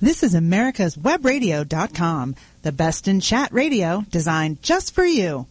[0.00, 5.46] This is America's Webradio.com, the best in chat radio designed just for you.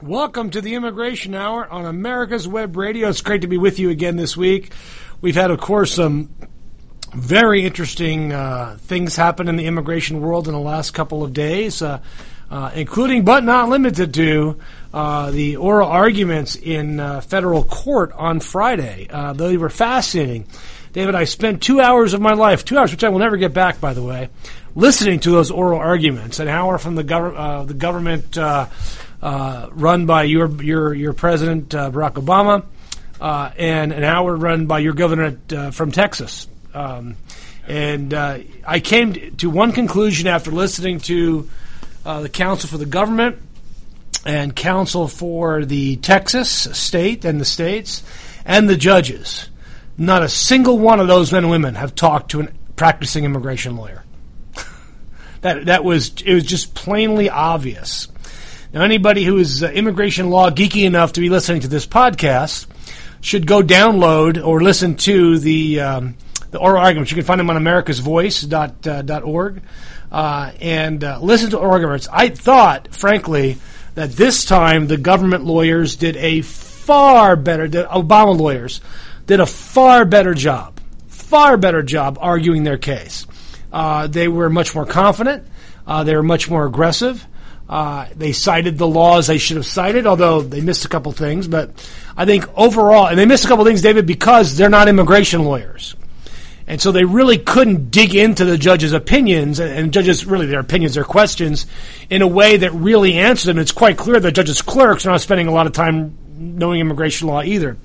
[0.00, 3.08] Welcome to the Immigration Hour on America's Web Radio.
[3.08, 4.70] It's great to be with you again this week.
[5.20, 6.30] We've had, of course, some
[7.12, 11.82] very interesting uh, things happen in the immigration world in the last couple of days,
[11.82, 11.98] uh,
[12.52, 14.60] uh, including but not limited to
[14.94, 19.08] uh, the oral arguments in uh, federal court on Friday.
[19.10, 20.46] Uh, they were fascinating.
[20.92, 23.52] David, I spent two hours of my life, two hours, which I will never get
[23.52, 24.28] back, by the way,
[24.74, 26.38] listening to those oral arguments.
[26.38, 32.64] An hour from the, gov- the government run by your your your president Barack Obama,
[33.20, 35.36] and an hour run by your governor
[35.72, 36.48] from Texas.
[36.74, 37.16] Um,
[37.66, 41.48] and uh, I came to one conclusion after listening to
[42.04, 43.36] uh, the counsel for the government
[44.24, 48.02] and counsel for the Texas state and the states
[48.46, 49.50] and the judges.
[49.98, 53.76] Not a single one of those men and women have talked to a practicing immigration
[53.76, 54.04] lawyer.
[55.40, 58.06] that that was it was just plainly obvious.
[58.72, 62.66] Now, anybody who is uh, immigration law geeky enough to be listening to this podcast
[63.20, 66.16] should go download or listen to the um,
[66.52, 67.10] the oral arguments.
[67.10, 69.62] You can find them on americasvoice.org
[70.12, 72.06] uh, uh, and uh, listen to oral arguments.
[72.12, 73.58] I thought, frankly,
[73.96, 78.80] that this time the government lawyers did a far better, the Obama lawyers
[79.28, 83.26] did a far better job, far better job arguing their case.
[83.72, 85.46] Uh, they were much more confident.
[85.86, 87.24] Uh, they were much more aggressive.
[87.68, 91.46] Uh, they cited the laws they should have cited, although they missed a couple things.
[91.46, 91.70] But
[92.16, 95.94] I think overall, and they missed a couple things, David, because they're not immigration lawyers.
[96.66, 100.94] And so they really couldn't dig into the judge's opinions and judges really their opinions,
[100.94, 101.66] their questions
[102.08, 103.58] in a way that really answered them.
[103.58, 107.28] It's quite clear that judges' clerks are not spending a lot of time knowing immigration
[107.28, 107.76] law either.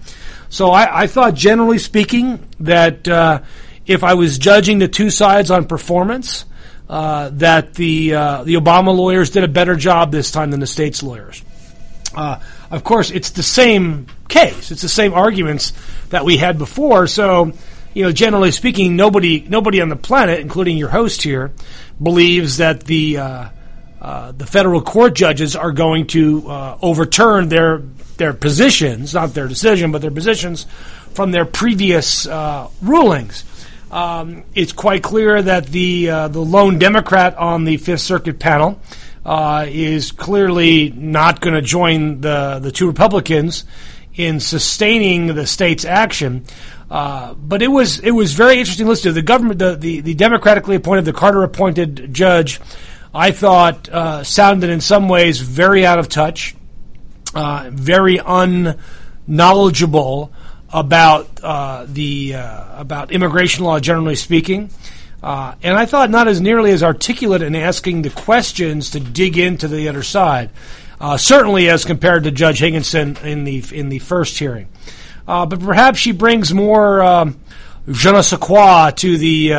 [0.53, 3.41] So I, I thought, generally speaking, that uh,
[3.87, 6.45] if I was judging the two sides on performance,
[6.87, 10.67] uh, that the uh, the Obama lawyers did a better job this time than the
[10.67, 11.43] state's lawyers.
[12.15, 15.73] Uh, of course, it's the same case; it's the same arguments
[16.09, 17.07] that we had before.
[17.07, 17.53] So
[17.95, 21.51] you know, generally speaking, nobody nobody on the planet, including your host here,
[21.99, 23.49] believes that the uh,
[23.99, 26.47] uh, the federal court judges are going to
[26.79, 27.81] overturn their
[28.17, 30.65] their positions, not their decision, but their positions
[31.13, 33.43] from their previous uh, rulings.
[33.91, 38.79] Um, it's quite clear that the uh, the lone Democrat on the Fifth Circuit panel
[39.23, 43.65] uh, is clearly not going to join the the two Republicans
[44.15, 46.45] in sustaining the state's action.
[46.89, 48.87] Uh, but it was it was very interesting.
[48.87, 52.59] Listen to the government, the, the, the democratically appointed, the Carter appointed judge.
[53.13, 56.55] I thought uh, sounded in some ways very out of touch,
[57.35, 60.31] uh, very unknowledgeable
[60.71, 64.71] about uh, the uh, about immigration law, generally speaking.
[65.21, 69.37] Uh, and I thought not as nearly as articulate in asking the questions to dig
[69.37, 70.49] into the other side,
[71.17, 74.67] certainly as compared to Judge Higginson in the in the first hearing.
[75.27, 77.39] Uh, but perhaps she brings more um,
[77.89, 79.53] je ne sais quoi to the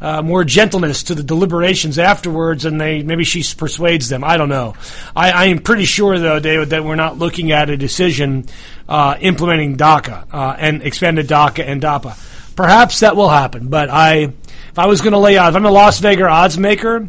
[0.00, 4.24] uh, more gentleness to the deliberations afterwards, and they maybe she persuades them.
[4.24, 4.74] I don't know.
[5.14, 8.46] I, I am pretty sure, though, David, that we're not looking at a decision
[8.88, 12.54] uh, implementing DACA uh, and expanded DACA and DAPA.
[12.56, 15.64] Perhaps that will happen, but I, if I was going to lay out, if I'm
[15.64, 17.08] a Las Vegas odds maker,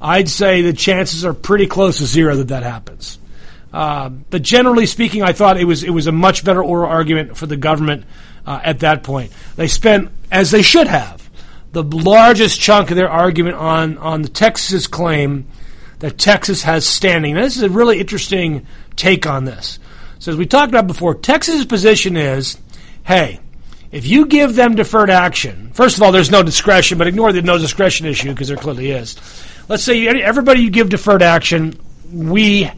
[0.00, 3.18] I'd say the chances are pretty close to zero that that happens.
[3.72, 7.36] Uh, but generally speaking, I thought it was it was a much better oral argument
[7.36, 8.04] for the government
[8.46, 9.32] uh, at that point.
[9.56, 11.25] They spent, as they should have,
[11.76, 15.46] the largest chunk of their argument on on the Texas claim
[15.98, 17.34] that Texas has standing.
[17.34, 18.66] Now, this is a really interesting
[18.96, 19.78] take on this.
[20.18, 22.56] So as we talked about before, Texas' position is,
[23.04, 23.40] hey,
[23.92, 27.42] if you give them deferred action, first of all, there's no discretion, but ignore the
[27.42, 29.16] no discretion issue because there clearly is.
[29.68, 31.78] Let's say everybody you give deferred action,
[32.10, 32.70] we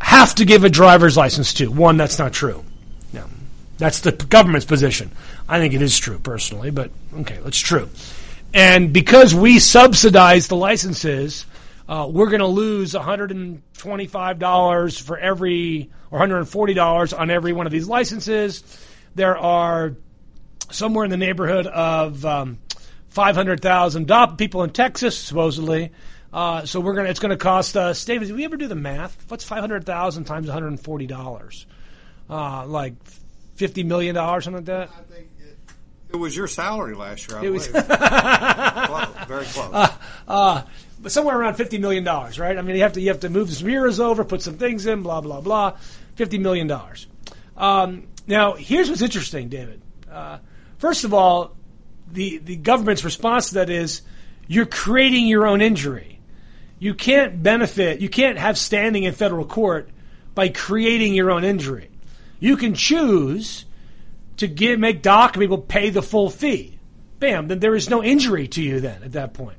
[0.00, 1.70] have to give a driver's license to.
[1.70, 2.64] One, that's not true.
[3.12, 3.26] No,
[3.78, 5.12] that's the government's position.
[5.48, 7.88] I think it is true personally, but okay, it's true.
[8.54, 11.44] And because we subsidize the licenses,
[11.88, 17.88] uh, we're going to lose $125 for every, or $140 on every one of these
[17.88, 18.62] licenses.
[19.16, 19.96] There are
[20.70, 22.58] somewhere in the neighborhood of um,
[23.08, 25.90] 500,000 people in Texas, supposedly,
[26.34, 27.08] uh, so we're gonna.
[27.08, 28.04] It's gonna cost us.
[28.04, 29.24] David, did we ever do the math?
[29.28, 31.64] What's five hundred thousand times one hundred and forty dollars?
[32.28, 32.94] Uh, like
[33.54, 34.90] fifty million dollars, something like that.
[34.98, 35.28] I think
[36.14, 37.38] it, was your salary last year.
[37.38, 39.70] I it was close, very close.
[39.72, 39.96] Uh,
[40.26, 40.62] uh,
[41.00, 42.56] but somewhere around fifty million dollars, right?
[42.56, 44.86] I mean, you have to you have to move some mirrors over, put some things
[44.86, 45.76] in, blah blah blah.
[46.14, 47.06] Fifty million dollars.
[47.56, 49.82] Um, now, here's what's interesting, David.
[50.10, 50.38] Uh,
[50.78, 51.54] first of all,
[52.10, 54.02] the, the government's response to that is
[54.46, 56.20] you're creating your own injury.
[56.78, 59.88] You can't benefit, you can't have standing in federal court
[60.34, 61.90] by creating your own injury.
[62.40, 63.64] You can choose
[64.38, 66.78] to give make DACA people pay the full fee.
[67.18, 69.56] Bam, then there is no injury to you then at that point.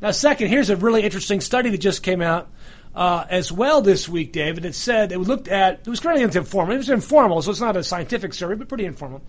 [0.00, 2.50] Now, second, here's a really interesting study that just came out
[2.94, 4.64] uh, as well this week, David.
[4.64, 6.74] It said it looked at it was really informal.
[6.74, 9.22] It was informal, so it's not a scientific survey, but pretty informal.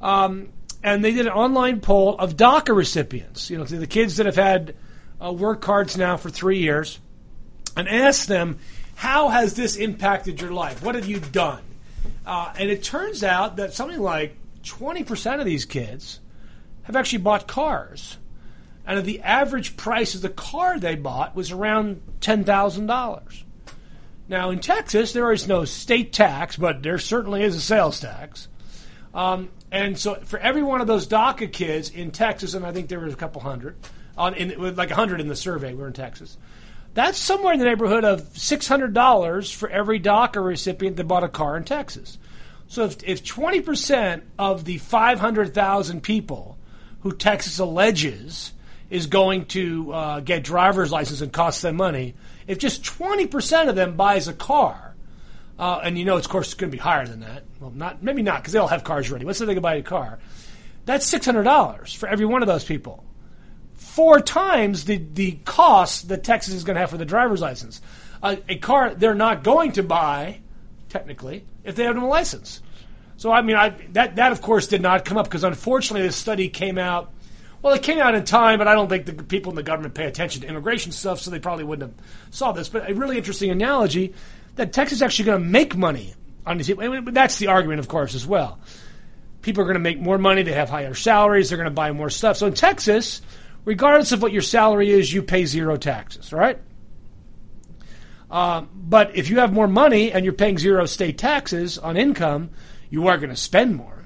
[0.00, 0.50] Um,
[0.82, 3.50] and they did an online poll of DACA recipients.
[3.50, 4.74] You know, the kids that have had
[5.22, 6.98] uh, work cards now for three years,
[7.76, 8.58] and asked them,
[8.96, 10.82] "How has this impacted your life?
[10.82, 11.62] What have you done?"
[12.24, 16.20] Uh, and it turns out that something like 20% of these kids
[16.84, 18.18] have actually bought cars.
[18.86, 23.42] And the average price of the car they bought was around $10,000.
[24.28, 28.48] Now, in Texas, there is no state tax, but there certainly is a sales tax.
[29.14, 32.88] Um, and so, for every one of those DACA kids in Texas, and I think
[32.88, 33.76] there was a couple hundred,
[34.16, 36.36] on in, like a hundred in the survey, we're in Texas.
[36.94, 41.56] That's somewhere in the neighborhood of $600 for every DACA recipient that bought a car
[41.56, 42.18] in Texas.
[42.68, 46.58] So if, if 20% of the 500,000 people
[47.00, 48.52] who Texas alleges
[48.90, 52.14] is going to uh, get driver's license and cost them money,
[52.46, 54.94] if just 20% of them buys a car,
[55.58, 57.44] uh, and you know, of course, it's going to be higher than that.
[57.60, 59.24] Well, not maybe not because they all have cars ready.
[59.24, 60.18] Let's say they can buy a car.
[60.84, 63.04] That's $600 for every one of those people
[63.92, 67.82] four times the, the cost that Texas is going to have for the driver's license.
[68.22, 70.40] A car they're not going to buy,
[70.88, 72.62] technically, if they have no license.
[73.18, 76.16] So, I mean, I, that, that, of course, did not come up because, unfortunately, this
[76.16, 77.12] study came out.
[77.60, 79.94] Well, it came out in time, but I don't think the people in the government
[79.94, 82.70] pay attention to immigration stuff, so they probably wouldn't have saw this.
[82.70, 84.14] But a really interesting analogy
[84.56, 86.14] that Texas is actually going to make money
[86.46, 87.02] on these people.
[87.12, 88.58] That's the argument, of course, as well.
[89.42, 90.42] People are going to make more money.
[90.42, 91.50] They have higher salaries.
[91.50, 92.38] They're going to buy more stuff.
[92.38, 93.20] So in Texas,
[93.64, 96.58] regardless of what your salary is, you pay zero taxes, right?
[98.30, 102.50] Uh, but if you have more money and you're paying zero state taxes on income,
[102.88, 104.04] you are going to spend more.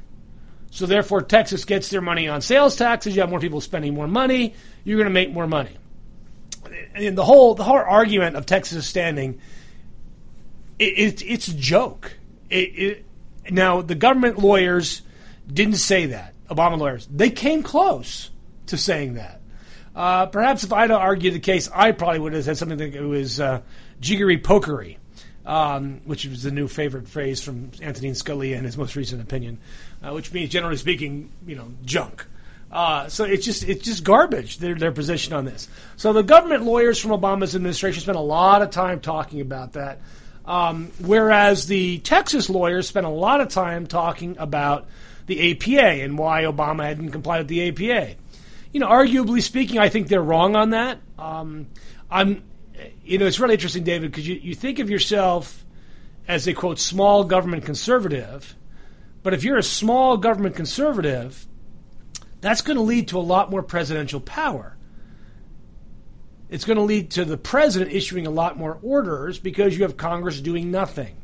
[0.71, 3.15] So therefore, Texas gets their money on sales taxes.
[3.15, 4.55] You have more people spending more money.
[4.85, 5.77] You're going to make more money.
[6.95, 9.41] And the whole the whole argument of Texas standing,
[10.79, 12.17] it, it, it's a joke.
[12.51, 13.05] It,
[13.49, 15.03] now the government lawyers
[15.51, 16.35] didn't say that.
[16.51, 18.31] Obama lawyers they came close
[18.67, 19.41] to saying that.
[19.97, 23.41] Uh, perhaps if I'd argued the case, I probably would have said something that was
[23.41, 23.63] uh,
[23.99, 24.99] jiggery pokery,
[25.47, 29.59] um, which was the new favorite phrase from Antonin Scalia in his most recent opinion,
[30.03, 32.27] uh, which means, generally speaking, you know, junk.
[32.71, 35.67] Uh, so it's just it's just garbage their their position on this.
[35.97, 40.01] So the government lawyers from Obama's administration spent a lot of time talking about that,
[40.45, 44.89] um, whereas the Texas lawyers spent a lot of time talking about
[45.27, 48.17] the APA and why Obama hadn't complied with the APA
[48.73, 50.99] you know, arguably speaking, I think they're wrong on that.
[51.19, 51.69] Um,
[52.11, 52.43] I'm,
[53.05, 55.65] you know, it's really interesting, David, because you, you think of yourself
[56.29, 58.55] as a quote small government conservative,
[59.23, 61.47] but if you're a small government conservative,
[62.41, 64.77] that's going to lead to a lot more presidential power.
[66.49, 69.97] It's going to lead to the president issuing a lot more orders because you have
[69.97, 71.17] Congress doing nothing.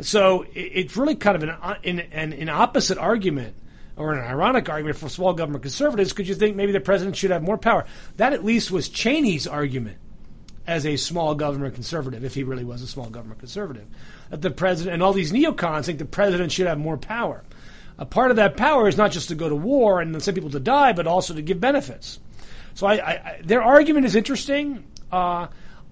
[0.00, 1.48] So it's really kind of
[1.84, 3.54] an, an, an opposite argument
[3.96, 7.30] or an ironic argument for small government conservatives because you think maybe the president should
[7.30, 7.84] have more power.
[8.16, 9.98] That at least was Cheney's argument
[10.66, 13.86] as a small government conservative, if he really was a small government conservative.
[14.30, 17.44] That the president and all these neocons think the president should have more power.
[17.98, 20.50] A part of that power is not just to go to war and send people
[20.50, 22.18] to die, but also to give benefits.
[22.74, 24.84] So I, I, their argument is interesting.
[25.12, 25.46] Uh,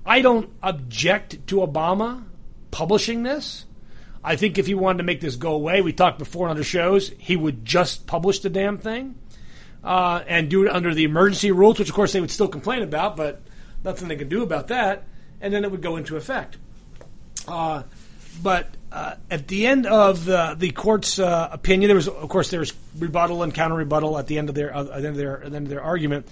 [0.05, 2.25] I don't object to Obama
[2.73, 3.67] publishing this.
[4.25, 6.65] I think if he wanted to make this go away, we talked before on other
[6.65, 9.17] shows, he would just publish the damn thing
[9.83, 12.83] uh, and do it under the emergency rules, which of course they would still complain
[12.83, 13.43] about, but
[13.85, 15.05] nothing they can do about that,
[15.41, 16.57] and then it would go into effect.
[17.49, 17.83] Uh,
[18.43, 22.51] but uh, at the end of the, the court's uh, opinion, there was, of course,
[22.51, 25.17] there was rebuttal and counter rebuttal at the end of their at the end of
[25.17, 26.27] their, at the end of their argument.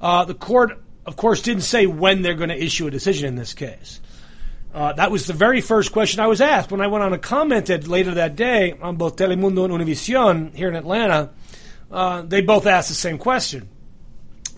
[0.00, 3.36] Uh, the court, of course, didn't say when they're going to issue a decision in
[3.36, 4.00] this case.
[4.72, 7.20] Uh, that was the very first question I was asked when I went on and
[7.20, 11.30] commented later that day on both Telemundo and Univision here in Atlanta.
[11.90, 13.68] Uh, they both asked the same question: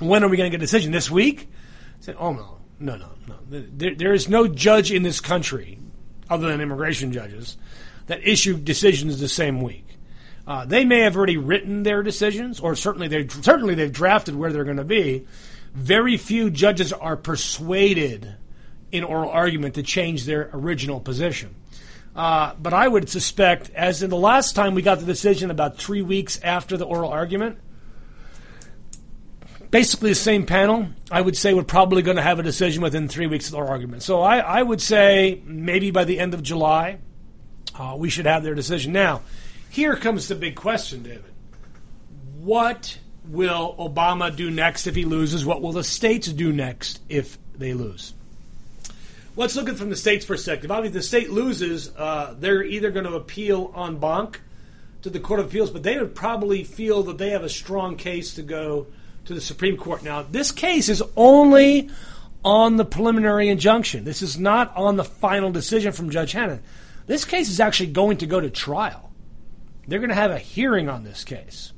[0.00, 1.48] When are we going to get a decision this week?
[1.50, 3.36] I said, "Oh no, no, no, no.
[3.48, 5.78] There, there is no judge in this country,
[6.28, 7.56] other than immigration judges,
[8.08, 9.86] that issue decisions the same week.
[10.46, 14.52] Uh, they may have already written their decisions, or certainly they certainly they've drafted where
[14.52, 15.26] they're going to be.
[15.72, 18.36] Very few judges are persuaded."
[18.92, 21.54] In oral argument to change their original position.
[22.14, 25.78] Uh, but I would suspect, as in the last time we got the decision about
[25.78, 27.58] three weeks after the oral argument,
[29.70, 33.08] basically the same panel, I would say we're probably going to have a decision within
[33.08, 34.02] three weeks of our argument.
[34.02, 36.98] So I, I would say maybe by the end of July,
[37.74, 38.92] uh, we should have their decision.
[38.92, 39.22] Now,
[39.70, 41.24] here comes the big question, David.
[42.40, 45.46] What will Obama do next if he loses?
[45.46, 48.12] What will the states do next if they lose?
[49.34, 50.70] Let's look at it from the state's perspective.
[50.70, 54.40] Obviously, the state loses, uh, they're either going to appeal en banc
[55.02, 57.96] to the Court of Appeals, but they would probably feel that they have a strong
[57.96, 58.86] case to go
[59.24, 60.02] to the Supreme Court.
[60.02, 61.88] Now, this case is only
[62.44, 64.04] on the preliminary injunction.
[64.04, 66.60] This is not on the final decision from Judge Hanen.
[67.06, 69.10] This case is actually going to go to trial.
[69.88, 71.72] They're going to have a hearing on this case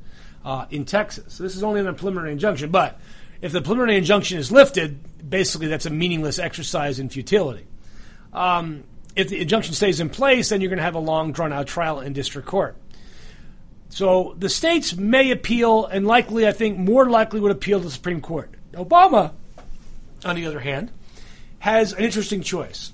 [0.45, 1.39] uh, in Texas.
[1.39, 2.99] This is only on the preliminary injunction, but
[3.45, 7.67] if the preliminary injunction is lifted, basically that's a meaningless exercise in futility.
[8.33, 8.85] Um,
[9.15, 11.67] if the injunction stays in place, then you're going to have a long, drawn out
[11.67, 12.75] trial in district court.
[13.91, 17.91] So the states may appeal, and likely, I think, more likely would appeal to the
[17.91, 18.51] Supreme Court.
[18.73, 19.33] Obama,
[20.25, 20.91] on the other hand,
[21.59, 22.93] has an interesting choice.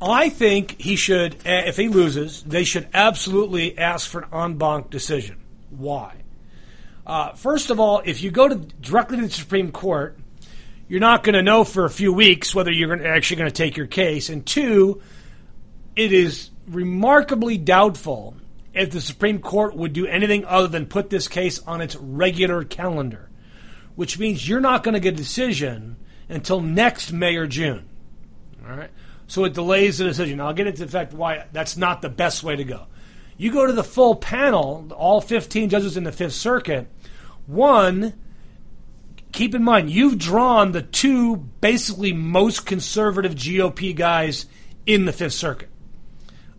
[0.00, 4.56] I think he should, eh, if he loses, they should absolutely ask for an en
[4.56, 5.36] banc decision.
[5.68, 6.14] Why?
[7.08, 10.18] Uh, first of all, if you go to directly to the Supreme Court,
[10.88, 13.78] you're not going to know for a few weeks whether you're actually going to take
[13.78, 14.28] your case.
[14.28, 15.00] And two,
[15.96, 18.36] it is remarkably doubtful
[18.74, 22.62] if the Supreme Court would do anything other than put this case on its regular
[22.62, 23.30] calendar,
[23.96, 25.96] which means you're not going to get a decision
[26.28, 27.88] until next May or June.
[28.68, 28.90] All right.
[29.28, 30.40] So it delays the decision.
[30.42, 32.86] I'll get into the fact why that's not the best way to go.
[33.38, 36.88] You go to the full panel, all 15 judges in the Fifth Circuit,
[37.48, 38.14] one,
[39.32, 44.46] keep in mind, you've drawn the two basically most conservative GOP guys
[44.86, 45.70] in the Fifth Circuit.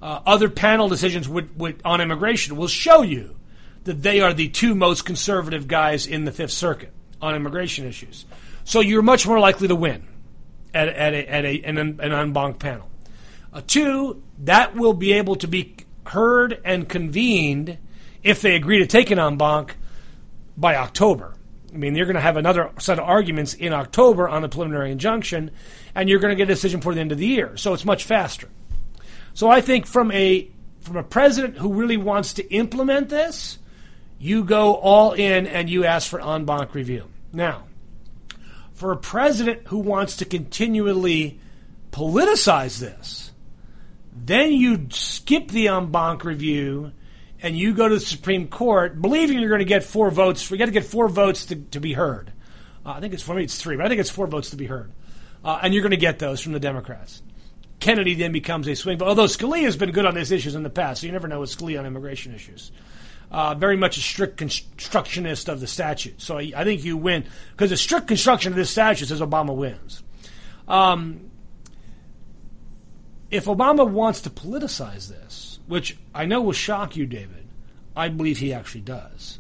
[0.02, 3.36] Uh, other panel decisions would, would, on immigration will show you
[3.84, 6.92] that they are the two most conservative guys in the Fifth Circuit
[7.22, 8.26] on immigration issues.
[8.64, 10.08] So you're much more likely to win
[10.74, 12.90] at, at, a, at a, an, an panel.
[13.54, 15.76] Uh, two, that will be able to be
[16.08, 17.78] heard and convened
[18.24, 19.38] if they agree to take an en
[20.60, 21.34] by October.
[21.74, 24.92] I mean, you're going to have another set of arguments in October on the preliminary
[24.92, 25.52] injunction,
[25.94, 27.58] and you're going to get a decision before the end of the year.
[27.58, 28.50] So it's much faster.
[29.34, 30.50] So I think from a
[30.82, 33.60] from a president who really wants to implement this,
[34.18, 37.06] you go all in and you ask for en banc review.
[37.32, 37.66] Now,
[38.74, 41.40] for a president who wants to continually
[41.92, 43.32] politicize this,
[44.14, 46.92] then you skip the en banc review
[47.42, 50.50] and you go to the Supreme Court, believing you're going to get four votes.
[50.52, 52.34] We got to get four votes to, to be heard.
[52.86, 54.56] Uh, I think it's for me, it's three, but I think it's four votes to
[54.56, 54.92] be heard.
[55.44, 57.22] Uh, and you're going to get those from the Democrats.
[57.80, 59.08] Kennedy then becomes a swing vote.
[59.08, 61.40] Although Scalia has been good on these issues in the past, so you never know
[61.40, 62.72] with Scalia on immigration issues.
[63.32, 66.20] Uh, very much a strict constructionist of the statute.
[66.20, 69.56] So I, I think you win because the strict construction of this statute says Obama
[69.56, 70.04] wins.
[70.68, 71.30] Um,
[73.32, 77.48] if Obama wants to politicize this, which I know will shock you, David.
[77.96, 79.38] I believe he actually does.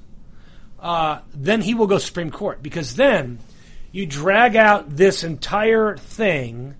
[0.79, 3.39] Uh, then he will go Supreme Court because then
[3.91, 6.75] you drag out this entire thing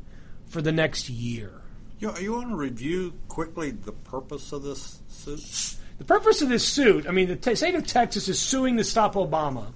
[0.46, 1.52] for the next year.
[1.98, 5.78] You, you want to review quickly the purpose of this suit?
[5.98, 8.84] The purpose of this suit, I mean, the t- state of Texas is suing to
[8.84, 9.74] stop Obama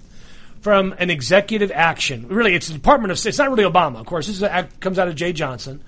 [0.62, 2.28] from an executive action.
[2.28, 3.30] Really, it's the Department of State.
[3.30, 4.28] It's not really Obama, of course.
[4.28, 5.84] This a, comes out of Jeh Johnson,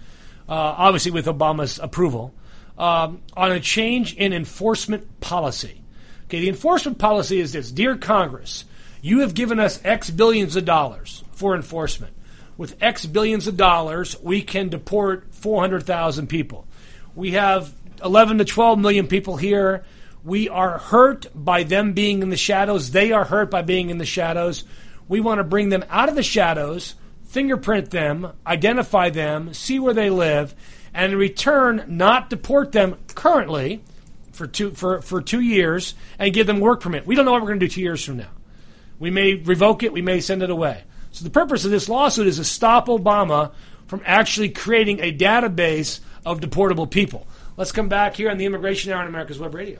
[0.49, 2.33] uh, obviously with Obama's approval
[2.77, 5.81] um, on a change in enforcement policy.
[6.25, 8.65] Okay, the enforcement policy is this Dear Congress,
[9.01, 12.13] you have given us X billions of dollars for enforcement.
[12.57, 16.65] With X billions of dollars, we can deport 400,000 people.
[17.13, 19.85] We have 11 to 12 million people here.
[20.23, 22.91] We are hurt by them being in the shadows.
[22.91, 24.63] They are hurt by being in the shadows.
[25.07, 29.93] We want to bring them out of the shadows, fingerprint them, identify them, see where
[29.93, 30.55] they live,
[30.95, 33.83] and in return, not deport them currently
[34.31, 37.05] for two for, for two years and give them work permit.
[37.05, 38.29] We don't know what we're going to do two years from now.
[38.97, 39.91] We may revoke it.
[39.91, 40.83] We may send it away.
[41.11, 43.51] So the purpose of this lawsuit is to stop Obama
[43.87, 47.27] from actually creating a database of deportable people.
[47.57, 49.79] Let's come back here on the Immigration Hour on America's Web Radio.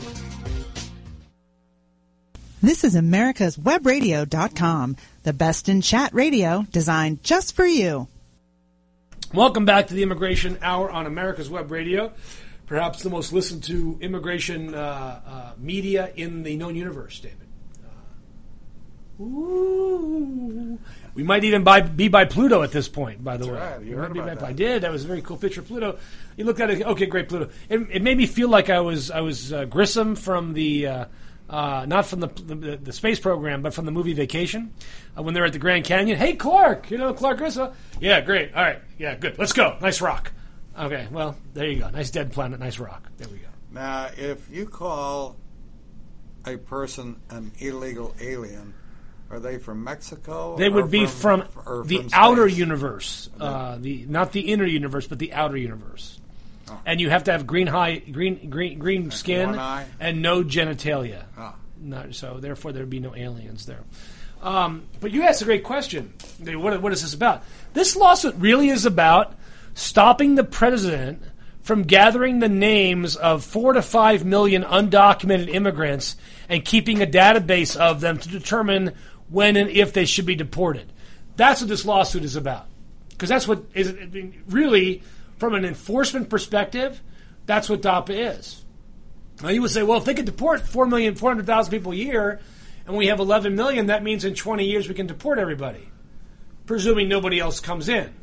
[2.61, 8.07] This is America's Webradio.com, the best in chat radio designed just for you.
[9.33, 12.13] Welcome back to the Immigration Hour on America's Web Radio,
[12.65, 17.47] perhaps the most listened to immigration uh, uh, media in the known universe, David.
[19.19, 20.79] Uh, ooh.
[21.13, 23.59] We might even buy, be by Pluto at this point, by the That's way.
[23.59, 23.81] right.
[23.81, 24.81] You We heard about by- I did.
[24.83, 25.97] That was a very cool picture of Pluto.
[26.35, 27.49] You look at it, okay, great, Pluto.
[27.69, 30.87] It, it made me feel like I was I was uh, Grissom from the.
[30.87, 31.05] Uh,
[31.47, 34.73] uh, not from the, the the space program, but from the movie Vacation,
[35.15, 36.17] uh, when they're at the Grand Canyon.
[36.17, 37.71] Hey, Clark, you know Clark Grissom.
[38.01, 38.51] Yeah, great.
[38.55, 39.37] All right, yeah, good.
[39.37, 39.77] Let's go.
[39.79, 40.31] Nice rock.
[40.77, 41.89] Okay, well, there you go.
[41.89, 43.09] Nice dead planet, nice rock.
[43.17, 43.47] There we go.
[43.71, 45.37] Now, if you call
[46.45, 48.73] a person an illegal alien,
[49.29, 50.55] are they from Mexico?
[50.57, 55.07] They would be from, or the from outer universe, uh, the not the inner universe,
[55.07, 56.19] but the outer universe.
[56.69, 56.79] Oh.
[56.85, 59.55] And you have to have green high, green green green skin
[59.99, 61.23] and no genitalia.
[61.37, 61.55] Ah.
[61.77, 63.81] Not, so therefore, there would be no aliens there.
[64.41, 66.13] Um, but you asked a great question.
[66.39, 67.43] What, what is this about?
[67.73, 69.33] This lawsuit really is about
[69.75, 71.21] stopping the president
[71.61, 76.15] from gathering the names of four to five million undocumented immigrants
[76.49, 78.93] and keeping a database of them to determine
[79.29, 80.91] when and if they should be deported.
[81.35, 82.67] That's what this lawsuit is about.
[83.09, 85.03] Because that's what is I mean, really,
[85.37, 87.01] from an enforcement perspective,
[87.45, 88.63] that's what DAPA is.
[89.41, 92.39] Now you would say, well, if they could deport 4 million, 400,000 people a year,
[92.85, 95.89] and we have 11 million, that means in 20 years we can deport everybody,
[96.65, 98.13] presuming nobody else comes in.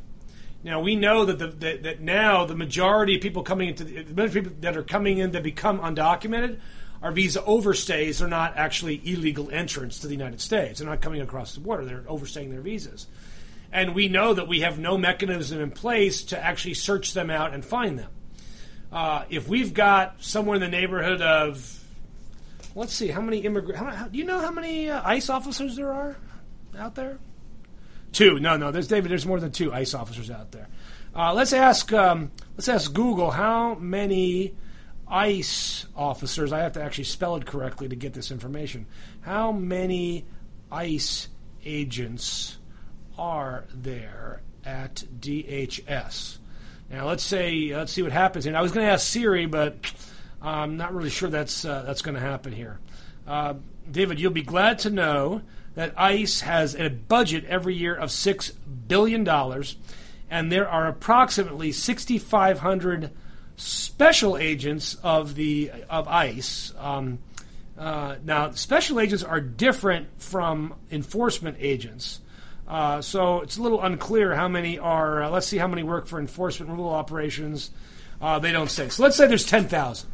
[0.65, 4.03] Now we know that the, that, that now the majority of people coming into the,
[4.03, 6.61] the people that are coming in that become undocumented
[7.03, 8.19] are visa overstays.
[8.19, 10.79] They're not actually illegal entrants to the United States.
[10.79, 11.85] They're not coming across the border.
[11.85, 13.07] They're overstaying their visas.
[13.73, 17.55] And we know that we have no mechanism in place to actually search them out
[17.55, 18.11] and find them.
[18.93, 21.83] Uh, if we've got somewhere in the neighborhood of,
[22.75, 23.79] let's see, how many immigrant?
[23.79, 26.17] How, how, do you know how many uh, ICE officers there are
[26.79, 27.19] out there?
[28.13, 28.39] Two.
[28.39, 28.71] No, no.
[28.71, 29.11] There's David.
[29.11, 30.69] There's more than two ICE officers out there.
[31.15, 31.93] Uh, let's ask.
[31.93, 34.55] Um, let's ask Google how many
[35.09, 36.53] ICE officers.
[36.53, 38.87] I have to actually spell it correctly to get this information.
[39.23, 40.27] How many
[40.71, 41.29] ICE
[41.65, 42.59] agents
[43.19, 46.39] are there at DHS?
[46.91, 48.47] Now let's say let's see what happens.
[48.47, 49.93] And I was going to ask Siri, but
[50.41, 52.79] I'm not really sure that's uh, that's going to happen here.
[53.27, 53.55] Uh,
[53.91, 55.43] David, you'll be glad to know
[55.75, 59.77] that ICE has a budget every year of six billion dollars,
[60.31, 63.11] and there are approximately 6,500
[63.57, 66.73] special agents of the of ICE.
[66.79, 67.19] Um,
[67.79, 72.21] uh, now, special agents are different from enforcement agents.
[72.69, 75.25] Uh, so it's a little unclear how many are.
[75.25, 77.71] Uh, let's see how many work for enforcement rule operations.
[78.21, 78.89] Uh, they don't say.
[78.89, 80.09] So let's say there's 10,000.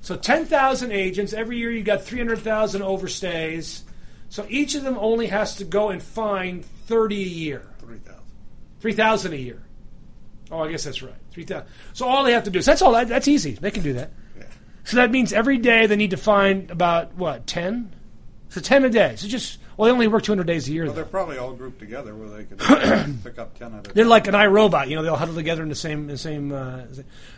[0.00, 1.32] So 10,000 agents.
[1.32, 3.82] Every year you got 300,000 overstays.
[4.30, 7.68] So each of them only has to go and find 30 a year.
[7.80, 8.14] 3,000.
[8.80, 9.62] 3,000 a year.
[10.52, 11.12] Oh, I guess that's right.
[11.32, 11.66] 3,000.
[11.92, 12.92] So all they have to do is that's all.
[12.92, 13.52] That's easy.
[13.52, 14.12] They can do that.
[14.38, 14.44] Yeah.
[14.84, 17.92] So that means every day they need to find about what 10.
[18.50, 19.16] So 10 a day.
[19.16, 20.84] So just well, they only work 200 days a year.
[20.84, 20.96] Well, though.
[20.96, 22.58] they're probably all grouped together where they could
[23.24, 25.02] pick up 10 at a They're like an iRobot, you know.
[25.02, 26.52] they all huddle together in the same, the same.
[26.52, 26.82] Uh,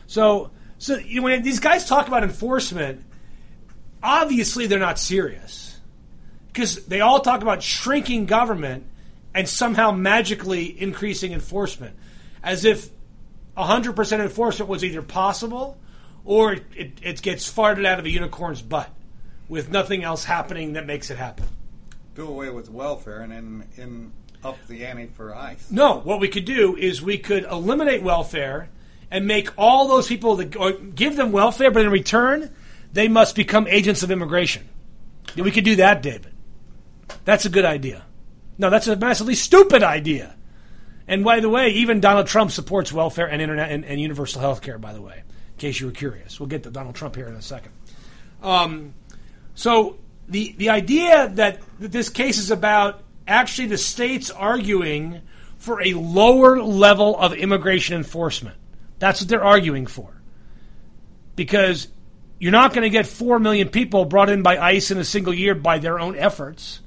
[0.07, 3.03] so, so you know, when these guys talk about enforcement,
[4.03, 5.72] obviously they're not serious
[6.53, 8.85] because they all talk about shrinking government
[9.35, 11.97] and somehow magically increasing enforcement,
[12.43, 12.91] as if
[13.57, 15.79] 100% enforcement was either possible
[16.25, 18.91] or it, it, it gets farted out of a unicorn's butt
[19.49, 21.47] with nothing else happening that makes it happen.
[22.15, 24.13] do away with welfare and then in
[24.45, 25.71] up the ante for ICE.
[25.71, 28.69] No, what we could do is we could eliminate welfare
[29.11, 32.51] and make all those people that or give them welfare, but in return,
[32.93, 34.69] they must become agents of immigration.
[35.37, 36.32] We could do that, David.
[37.25, 38.05] That's a good idea.
[38.59, 40.37] No, that's a massively stupid idea.
[41.09, 44.63] And by the way, even Donald Trump supports welfare and internet and, and universal health
[44.63, 44.79] care.
[44.79, 47.35] By the way, in case you were curious, we'll get to Donald Trump here in
[47.35, 47.73] a second.
[48.43, 48.95] Um,
[49.55, 55.23] so the the idea that, that this case is about actually the states arguing
[55.59, 58.57] for a lower level of immigration enforcement.
[58.99, 60.13] That's what they're arguing for.
[61.37, 61.89] Because
[62.39, 65.33] you're not going to get 4 million people brought in by ICE in a single
[65.33, 66.81] year by their own efforts.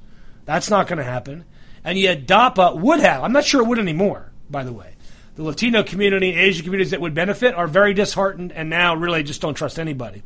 [0.46, 1.46] That's not going to happen.
[1.84, 3.24] And yet DAPA would have.
[3.24, 4.94] I'm not sure it would anymore, by the way.
[5.36, 9.42] The Latino community, Asian communities that would benefit are very disheartened and now really just
[9.42, 10.24] don't trust anybody.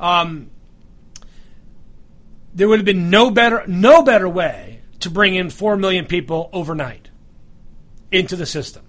[0.00, 0.50] Um,
[2.54, 6.48] there would have been no better no better way to bring in 4 million people
[6.54, 7.10] overnight
[8.10, 8.82] into the system.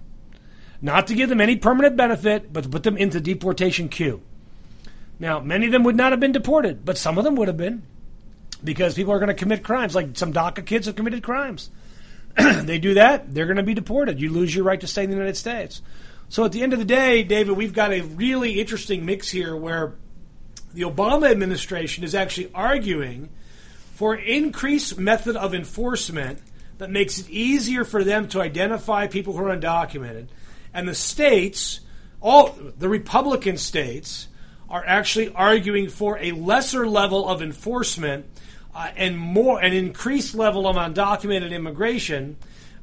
[0.80, 4.22] Not to give them any permanent benefit, but to put them into deportation queue.
[5.18, 7.56] Now, many of them would not have been deported, but some of them would have
[7.56, 7.82] been
[8.62, 9.94] because people are going to commit crimes.
[9.94, 11.70] Like some DACA kids have committed crimes.
[12.36, 14.20] they do that, they're going to be deported.
[14.20, 15.82] You lose your right to stay in the United States.
[16.28, 19.56] So at the end of the day, David, we've got a really interesting mix here
[19.56, 19.94] where
[20.74, 23.30] the Obama administration is actually arguing
[23.94, 26.40] for increased method of enforcement
[26.76, 30.28] that makes it easier for them to identify people who are undocumented.
[30.72, 31.80] And the states,
[32.20, 34.28] all the Republican states,
[34.68, 38.26] are actually arguing for a lesser level of enforcement
[38.78, 42.36] uh, and more an increased level of undocumented immigration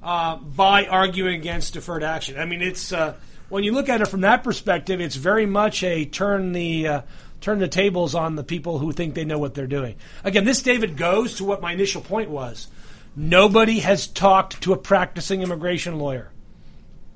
[0.03, 2.37] uh, by arguing against deferred action.
[2.37, 3.15] I mean, it's uh,
[3.47, 7.01] when you look at it from that perspective, it's very much a turn the uh,
[7.39, 9.95] turn the tables on the people who think they know what they're doing.
[10.25, 12.67] Again, this, David, goes to what my initial point was.
[13.15, 16.29] Nobody has talked to a practicing immigration lawyer.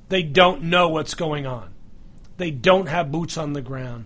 [0.08, 1.74] They don't know what's going on.
[2.38, 4.06] They don't have boots on the ground.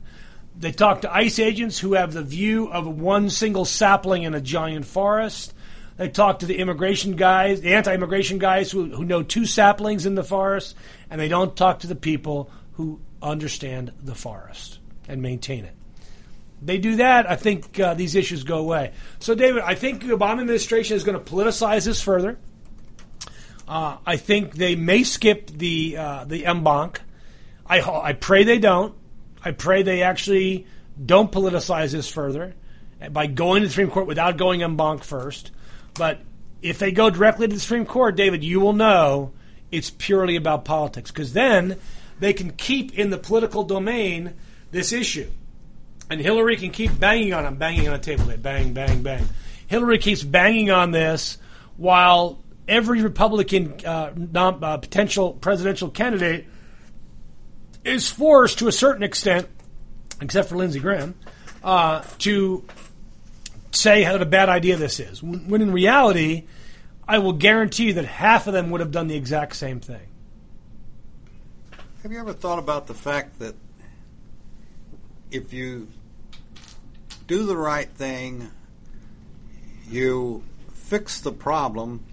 [0.58, 4.42] They talk to ICE agents who have the view of one single sapling in a
[4.42, 5.54] giant forest.
[5.98, 10.06] They talk to the immigration guys, the anti immigration guys who, who know two saplings
[10.06, 10.76] in the forest,
[11.10, 15.76] and they don't talk to the people who understand the forest and maintain it
[16.66, 18.94] they do that, I think uh, these issues go away.
[19.20, 22.38] So, David, I think the Obama administration is going to politicize this further.
[23.68, 27.02] Uh, I think they may skip the uh, the en banc.
[27.66, 28.96] I I pray they don't.
[29.44, 30.66] I pray they actually
[31.04, 32.54] don't politicize this further
[33.12, 35.52] by going to the Supreme Court without going en banc first.
[35.96, 36.20] But
[36.62, 39.34] if they go directly to the Supreme Court, David, you will know
[39.72, 41.78] it's purely about politics because then
[42.20, 44.34] they can keep in the political domain
[44.72, 45.30] this issue.
[46.10, 47.46] And Hillary can keep banging on.
[47.46, 48.26] I'm banging on the table.
[48.26, 48.38] There.
[48.38, 49.28] Bang, bang, bang.
[49.68, 51.38] Hillary keeps banging on this
[51.78, 56.46] while every Republican uh, non, uh, potential presidential candidate
[57.84, 59.48] is forced, to a certain extent,
[60.22, 61.16] except for Lindsey Graham,
[61.64, 62.66] uh, to
[63.72, 65.22] say what a bad idea this is.
[65.22, 66.46] When in reality,
[67.08, 70.08] I will guarantee you that half of them would have done the exact same thing.
[72.04, 73.56] Have you ever thought about the fact that
[75.32, 75.88] if you
[77.28, 78.52] do the right thing,
[79.90, 80.44] you
[80.74, 82.04] fix the problem,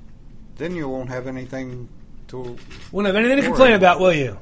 [0.56, 1.88] then you won't have anything
[2.28, 2.56] to.
[2.92, 4.38] Won't have anything to complain about, will you?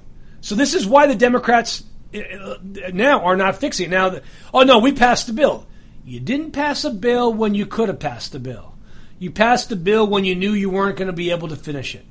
[0.49, 1.85] So this is why the Democrats
[2.15, 2.57] uh, uh,
[2.95, 3.91] now are not fixing it.
[3.91, 4.21] Now,
[4.55, 5.67] oh no, we passed the bill.
[6.07, 8.75] You didn't pass a bill when you could have passed a bill.
[9.19, 11.95] You passed a bill when you knew you weren't going to be able to finish
[11.95, 12.07] it.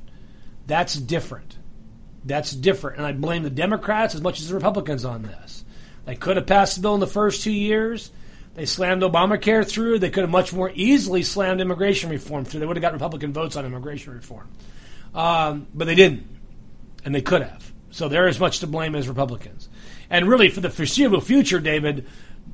[0.68, 1.58] That's different.
[2.26, 2.98] That's different.
[2.98, 5.66] And I blame the Democrats as much as the Republicans on this.
[6.06, 8.12] They could have passed the bill in the first two years.
[8.54, 9.98] They slammed Obamacare through.
[9.98, 12.60] They could have much more easily slammed immigration reform through.
[12.60, 14.48] They would have got Republican votes on immigration reform.
[15.16, 16.28] Um, but they didn't.
[17.04, 17.74] And they could have.
[17.98, 19.68] So they're as much to blame as Republicans.
[20.08, 22.06] And really, for the foreseeable future, David,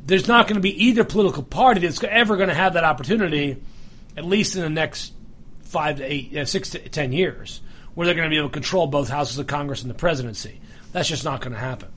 [0.06, 3.62] there's not going to be either political party that's ever going to have that opportunity,
[4.16, 5.12] at least in the next
[5.64, 7.60] five to eight, uh, six to ten years,
[7.94, 10.62] where they're going to be able to control both houses of Congress and the presidency.
[10.94, 11.90] That's just not going to happen.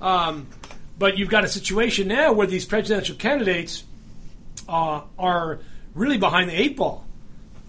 [0.00, 0.46] Um,
[0.98, 3.84] but you've got a situation now where these presidential candidates
[4.70, 5.58] uh, are
[5.94, 7.04] really behind the eight ball.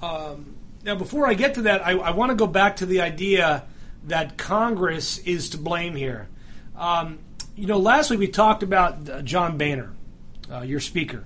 [0.01, 3.01] Um, now, before I get to that, I, I want to go back to the
[3.01, 3.63] idea
[4.03, 6.27] that Congress is to blame here.
[6.75, 7.19] Um,
[7.55, 9.93] you know, last week we talked about uh, John Boehner,
[10.51, 11.25] uh, your speaker,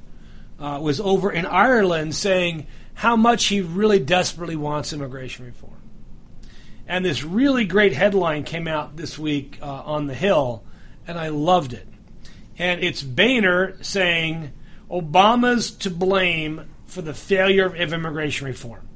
[0.60, 5.74] uh, was over in Ireland saying how much he really desperately wants immigration reform.
[6.88, 10.64] And this really great headline came out this week uh, on the Hill,
[11.08, 11.88] and I loved it
[12.58, 14.52] and it's Boehner saying
[14.90, 18.88] Obama's to blame for the failure of immigration reform.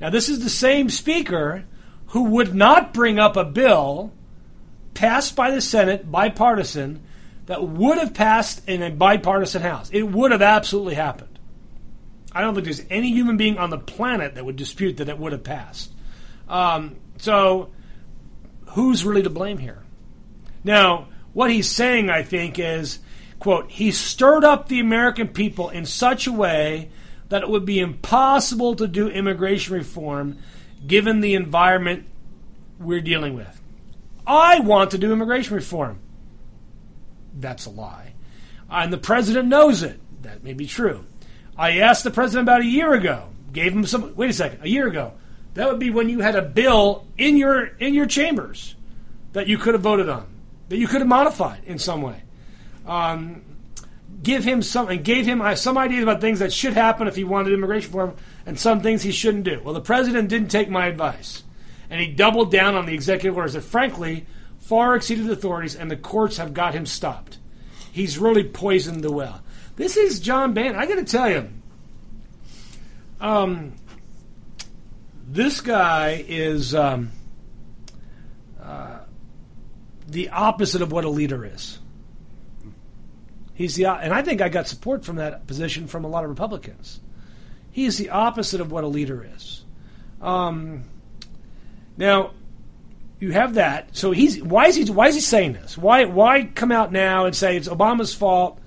[0.00, 1.64] Now, this is the same speaker
[2.08, 4.12] who would not bring up a bill
[4.94, 7.02] passed by the Senate, bipartisan,
[7.46, 9.88] that would have passed in a bipartisan House.
[9.90, 11.38] It would have absolutely happened.
[12.32, 15.18] I don't think there's any human being on the planet that would dispute that it
[15.18, 15.92] would have passed.
[16.48, 17.70] Um, so,
[18.70, 19.82] who's really to blame here?
[20.62, 22.98] Now, what he's saying, I think, is,
[23.38, 26.90] quote, he stirred up the American people in such a way
[27.28, 30.38] that it would be impossible to do immigration reform
[30.86, 32.06] given the environment
[32.78, 33.60] we're dealing with.
[34.26, 36.00] I want to do immigration reform.
[37.34, 38.12] That's a lie.
[38.70, 39.98] And the president knows it.
[40.22, 41.06] That may be true.
[41.56, 44.68] I asked the president about a year ago, gave him some wait a second, a
[44.68, 45.14] year ago.
[45.54, 48.76] That would be when you had a bill in your in your chambers
[49.32, 50.26] that you could have voted on,
[50.68, 52.22] that you could have modified in some way.
[52.86, 53.42] Um,
[54.22, 57.24] give him some and gave him some ideas about things that should happen if he
[57.24, 59.60] wanted immigration reform and some things he shouldn't do.
[59.64, 61.44] Well, the president didn't take my advice,
[61.90, 64.26] and he doubled down on the executive orders that, frankly,
[64.58, 67.38] far exceeded authorities, and the courts have got him stopped.
[67.92, 69.42] He's really poisoned the well.
[69.76, 70.76] This is John Boehner.
[70.76, 71.48] I got to tell you,
[73.20, 73.74] um,
[75.26, 77.10] this guy is um,
[78.60, 78.98] uh,
[80.06, 81.78] the opposite of what a leader is.
[83.58, 86.30] He's the and I think I got support from that position from a lot of
[86.30, 87.00] Republicans.
[87.72, 89.64] He is the opposite of what a leader is.
[90.20, 90.84] Um,
[91.96, 92.34] now,
[93.18, 93.96] you have that.
[93.96, 95.76] So he's why is he why is he saying this?
[95.76, 98.60] Why why come out now and say it's Obama's fault?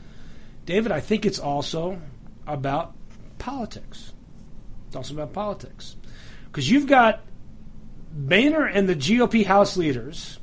[0.65, 2.01] David, I think it's also
[2.45, 2.93] about
[3.39, 4.11] politics.
[4.87, 5.95] It's also about politics.
[6.47, 7.21] Because you've got
[8.11, 10.37] Boehner and the GOP House leaders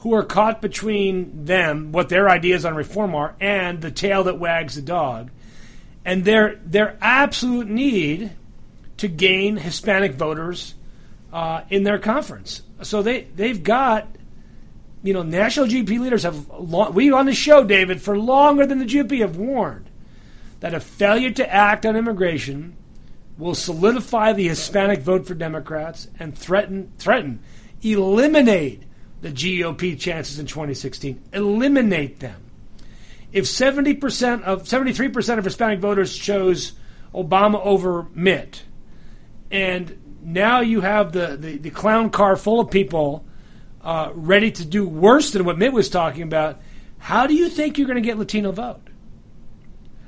[0.00, 4.38] who are caught between them, what their ideas on reform are, and the tail that
[4.38, 5.30] wags the dog,
[6.04, 8.30] and their their absolute need
[8.96, 10.74] to gain Hispanic voters
[11.32, 12.62] uh, in their conference.
[12.82, 14.08] So they they've got,
[15.02, 18.78] you know, national GOP leaders have long, we on the show, David, for longer than
[18.78, 19.90] the GOP have warned
[20.60, 22.74] that a failure to act on immigration
[23.36, 27.40] will solidify the Hispanic vote for Democrats and threaten threaten
[27.82, 28.82] eliminate
[29.20, 31.22] the GOP chances in 2016.
[31.32, 32.42] Eliminate them.
[33.32, 36.72] If 70% of 73% of Hispanic voters chose
[37.14, 38.62] Obama over Mitt,
[39.50, 43.24] and now you have the, the, the clown car full of people
[43.82, 46.60] uh, ready to do worse than what Mitt was talking about,
[46.98, 48.82] how do you think you're going to get Latino vote?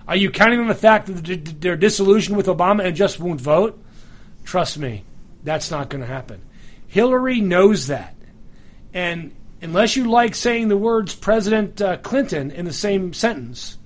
[0.07, 3.83] Are you counting on the fact that they're disillusioned with Obama and just won't vote?
[4.45, 5.05] Trust me,
[5.45, 6.43] that's not going to happen.
[6.89, 8.15] Hillary knows that.
[8.95, 13.79] And unless you like saying the words President uh, Clinton in the same sentence,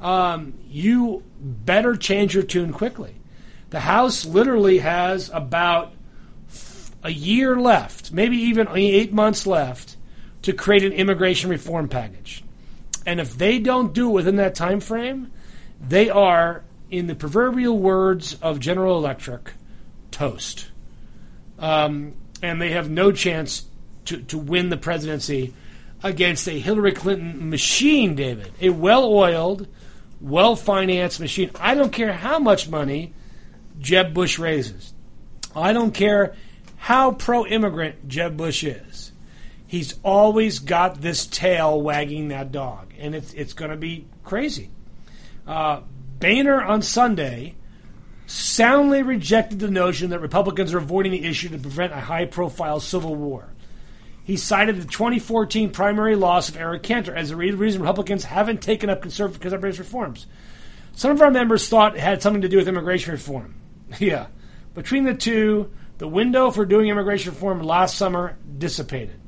[0.00, 3.14] um, you better change your tune quickly.
[3.70, 5.92] The House literally has about
[7.02, 9.96] a year left, maybe even eight months left,
[10.42, 12.44] to create an immigration reform package.
[13.06, 15.32] And if they don't do it within that time frame,
[15.80, 19.54] they are, in the proverbial words of General Electric,
[20.10, 20.70] toast.
[21.58, 23.64] Um, and they have no chance
[24.06, 25.54] to, to win the presidency
[26.02, 28.52] against a Hillary Clinton machine, David.
[28.60, 29.68] A well oiled,
[30.20, 31.50] well financed machine.
[31.60, 33.12] I don't care how much money
[33.78, 34.94] Jeb Bush raises.
[35.54, 36.34] I don't care
[36.76, 39.12] how pro immigrant Jeb Bush is.
[39.66, 44.70] He's always got this tail wagging that dog, and it's, it's going to be crazy.
[45.46, 45.80] Uh,
[46.18, 47.54] Boehner on Sunday
[48.26, 52.80] soundly rejected the notion that Republicans are avoiding the issue to prevent a high profile
[52.80, 53.51] civil war.
[54.24, 58.88] He cited the 2014 primary loss of Eric Cantor as the reason Republicans haven't taken
[58.88, 60.26] up conservative reforms.
[60.94, 63.54] Some of our members thought it had something to do with immigration reform.
[63.98, 64.28] Yeah.
[64.74, 69.20] Between the two, the window for doing immigration reform last summer dissipated.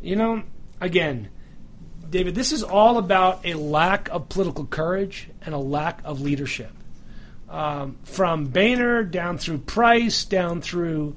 [0.00, 0.42] You know,
[0.80, 1.28] again,
[2.08, 6.70] David, this is all about a lack of political courage and a lack of leadership.
[7.48, 11.16] Um, from Boehner down through Price, down through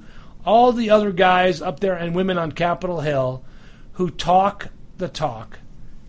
[0.50, 3.44] all the other guys up there and women on Capitol Hill
[3.94, 5.60] who talk the talk,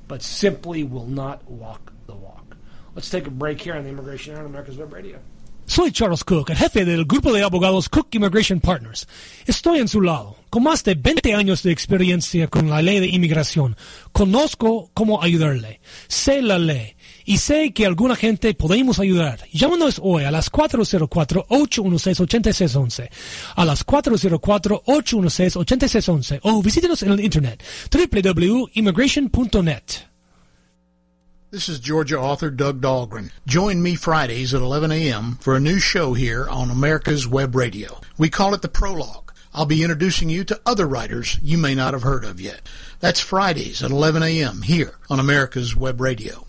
[0.08, 2.56] but simply will not walk the walk.
[2.94, 5.18] Let's take a break here on the Immigration Hour on America's Web Radio.
[5.66, 9.06] Soy Charles Cook, el jefe del grupo de abogados Cook Immigration Partners.
[9.46, 10.36] Estoy en su lado.
[10.48, 13.76] Con más de 20 años de experiencia con la ley de inmigración,
[14.10, 15.80] conozco cómo ayudarle.
[16.08, 16.96] Sé la ley
[17.30, 19.46] y sé que alguna gente podemos ayudar.
[19.52, 23.08] Llámanos hoy a las 404-816-8611,
[23.54, 27.62] a las 404-816-8611 o visítenos en el internet
[27.92, 29.82] www.immigration.net.
[31.52, 33.30] This is Georgia author Doug Dahlgren.
[33.46, 35.38] Join me Fridays at 11 a.m.
[35.40, 38.00] for a new show here on America's Web Radio.
[38.18, 39.30] We call it the Prologue.
[39.54, 42.62] I'll be introducing you to other writers you may not have heard of yet.
[42.98, 44.62] That's Fridays at 11 a.m.
[44.62, 46.48] here on America's Web Radio.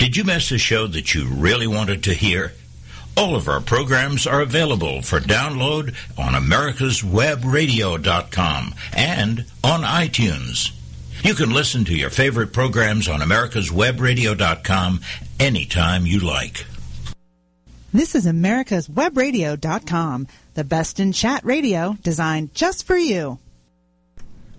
[0.00, 2.54] Did you miss a show that you really wanted to hear?
[3.18, 10.72] All of our programs are available for download on americaswebradio.com and on iTunes.
[11.22, 15.00] You can listen to your favorite programs on americaswebradio.com
[15.38, 16.64] anytime you like.
[17.92, 23.38] This is americaswebradio.com, the best in chat radio designed just for you.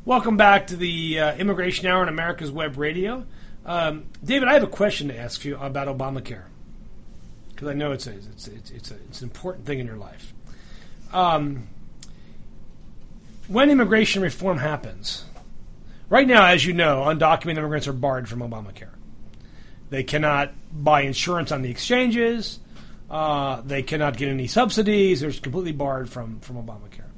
[0.05, 3.25] Welcome back to the uh, Immigration Hour on America's Web Radio.
[3.65, 6.43] Um, David, I have a question to ask you about Obamacare
[7.49, 9.97] because I know it's a, it's it's it's, a, it's an important thing in your
[9.97, 10.33] life.
[11.13, 11.67] Um,
[13.47, 15.25] when immigration reform happens,
[16.09, 18.89] right now, as you know, undocumented immigrants are barred from Obamacare.
[19.89, 22.59] They cannot buy insurance on the exchanges.
[23.09, 25.19] Uh, they cannot get any subsidies.
[25.19, 27.09] They're completely barred from from Obamacare.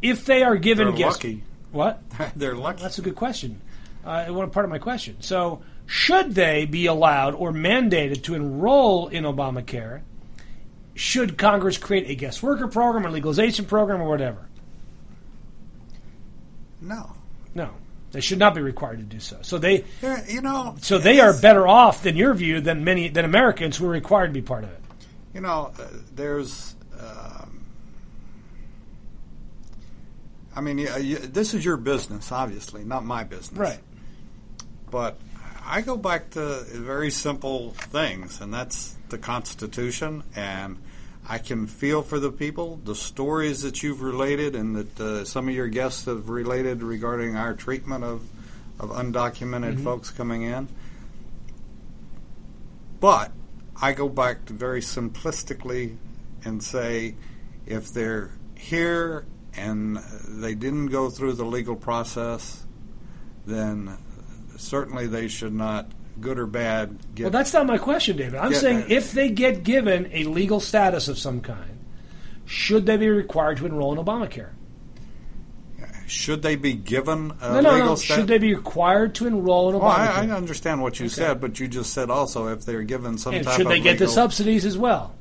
[0.00, 1.42] If they are given They're gifts, lucky.
[1.72, 2.02] what?
[2.36, 2.80] They're lucky.
[2.82, 3.60] That's a good question.
[4.04, 5.16] Uh, one part of my question.
[5.20, 10.02] So, should they be allowed or mandated to enroll in Obamacare?
[10.94, 14.46] Should Congress create a guest worker program or legalization program or whatever?
[16.80, 17.12] no.
[17.56, 17.70] No,
[18.10, 19.38] they should not be required to do so.
[19.42, 20.74] So they, There- You know.
[20.80, 24.26] so they are better off, in your view, than many than Americans who are required
[24.28, 24.80] to be part of it.
[25.32, 25.84] You know, uh,
[26.16, 26.74] there's.
[26.98, 27.64] Um,
[30.56, 33.56] I mean, you, you, this is your business, obviously, not my business.
[33.58, 33.78] Right.
[34.94, 35.18] But
[35.66, 40.22] I go back to very simple things, and that's the Constitution.
[40.36, 40.78] And
[41.28, 45.48] I can feel for the people, the stories that you've related, and that uh, some
[45.48, 48.22] of your guests have related regarding our treatment of,
[48.78, 50.68] of undocumented folks coming in.
[53.00, 53.32] But
[53.82, 55.96] I go back to very simplistically
[56.44, 57.16] and say
[57.66, 59.26] if they're here
[59.56, 59.96] and
[60.28, 62.64] they didn't go through the legal process,
[63.44, 63.98] then
[64.56, 65.90] certainly they should not,
[66.20, 67.24] good or bad, get.
[67.24, 68.36] Well, that's not my question, David.
[68.36, 71.78] I'm Yeah, saying if they get given a legal status of some kind,
[72.46, 74.50] should they be required to enroll in Obamacare?
[76.06, 77.94] should they be given a No, no, legal no.
[77.94, 79.88] stat- Should they be required to enroll in Obamacare?
[80.08, 83.32] I, I understand what you said, but you just said also if they're given some
[83.34, 85.14] and type should of they get the subsidies as well?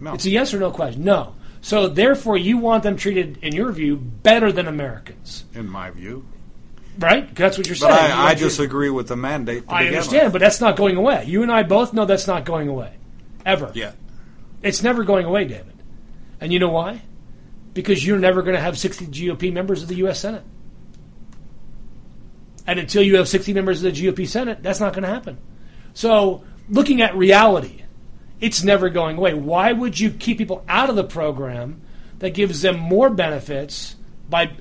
[0.00, 0.14] No.
[0.14, 1.04] It's a yes or no question.
[1.04, 1.34] No.
[1.60, 6.26] So therefore, you want them treated, in your view, better than Americans, in my view.
[6.98, 7.34] Right?
[7.34, 8.10] That's what you're But saying.
[8.10, 9.66] You I, I disagree with the mandate.
[9.68, 10.32] To I understand, with.
[10.34, 11.24] but that's not going away.
[11.26, 12.92] You and I both know that's not going away,
[13.46, 13.70] ever.
[13.74, 13.92] Yeah.
[14.62, 15.74] It's never going away, David.
[16.40, 17.02] And you know why?
[17.74, 20.20] Because you're never going to have 60 GOP members of the U.S.
[20.20, 20.42] Senate.
[22.66, 25.38] And until you have 60 members of the GOP Senate, that's not going to happen.
[25.94, 27.82] So, looking at reality,
[28.40, 29.34] it's never going away.
[29.34, 31.80] Why would you keep people out of the program
[32.20, 33.96] that gives them more benefits
[34.28, 34.52] by,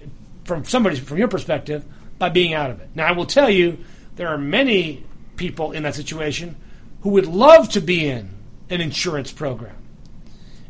[0.46, 1.86] from somebody's, from your perspective,
[2.20, 2.90] by being out of it?
[2.94, 3.80] Now, I will tell you,
[4.16, 5.04] there are many
[5.38, 6.56] people in that situation
[7.02, 8.30] who would love to be in
[8.70, 9.76] an insurance program.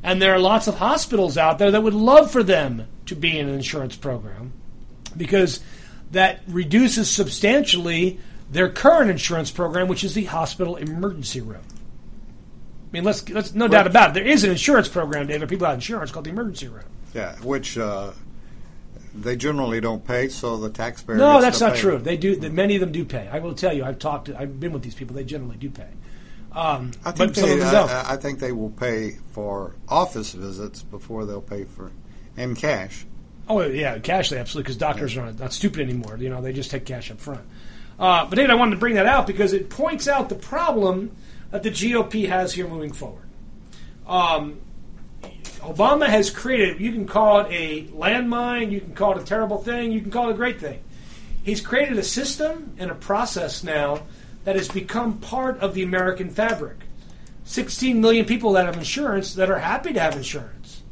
[0.03, 3.37] And there are lots of hospitals out there that would love for them to be
[3.37, 4.53] in an insurance program
[5.17, 5.59] because
[6.11, 11.63] that reduces substantially their current insurance program, which is the hospital emergency room.
[12.89, 14.13] I mean, let's, let's no doubt about it.
[14.15, 15.49] There is an insurance program, David.
[15.49, 16.85] People have insurance called the emergency room.
[17.13, 18.11] Yeah, which uh,
[19.13, 21.17] they generally don't pay, so the taxpayer.
[21.17, 21.79] No, that's not pay.
[21.79, 21.97] true.
[21.97, 22.35] They do.
[22.37, 23.27] that Many of them do pay.
[23.27, 23.83] I will tell you.
[23.83, 24.25] I've talked.
[24.25, 25.15] To, I've been with these people.
[25.15, 25.87] They generally do pay.
[26.51, 28.13] Um, I but think some they, of them I.
[28.13, 31.91] I- think they will pay for office visits before they'll pay for
[32.37, 33.05] in cash.
[33.47, 36.17] Oh yeah, cash absolutely because doctors are not, not stupid anymore.
[36.17, 37.41] You know, they just take cash up front.
[37.99, 41.11] Uh, but David, I wanted to bring that out because it points out the problem
[41.51, 43.25] that the GOP has here moving forward.
[44.07, 44.59] Um,
[45.61, 46.79] Obama has created.
[46.79, 48.71] You can call it a landmine.
[48.71, 49.91] You can call it a terrible thing.
[49.91, 50.81] You can call it a great thing.
[51.43, 54.03] He's created a system and a process now
[54.43, 56.77] that has become part of the American fabric.
[57.45, 60.83] 16 million people that have insurance that are happy to have insurance.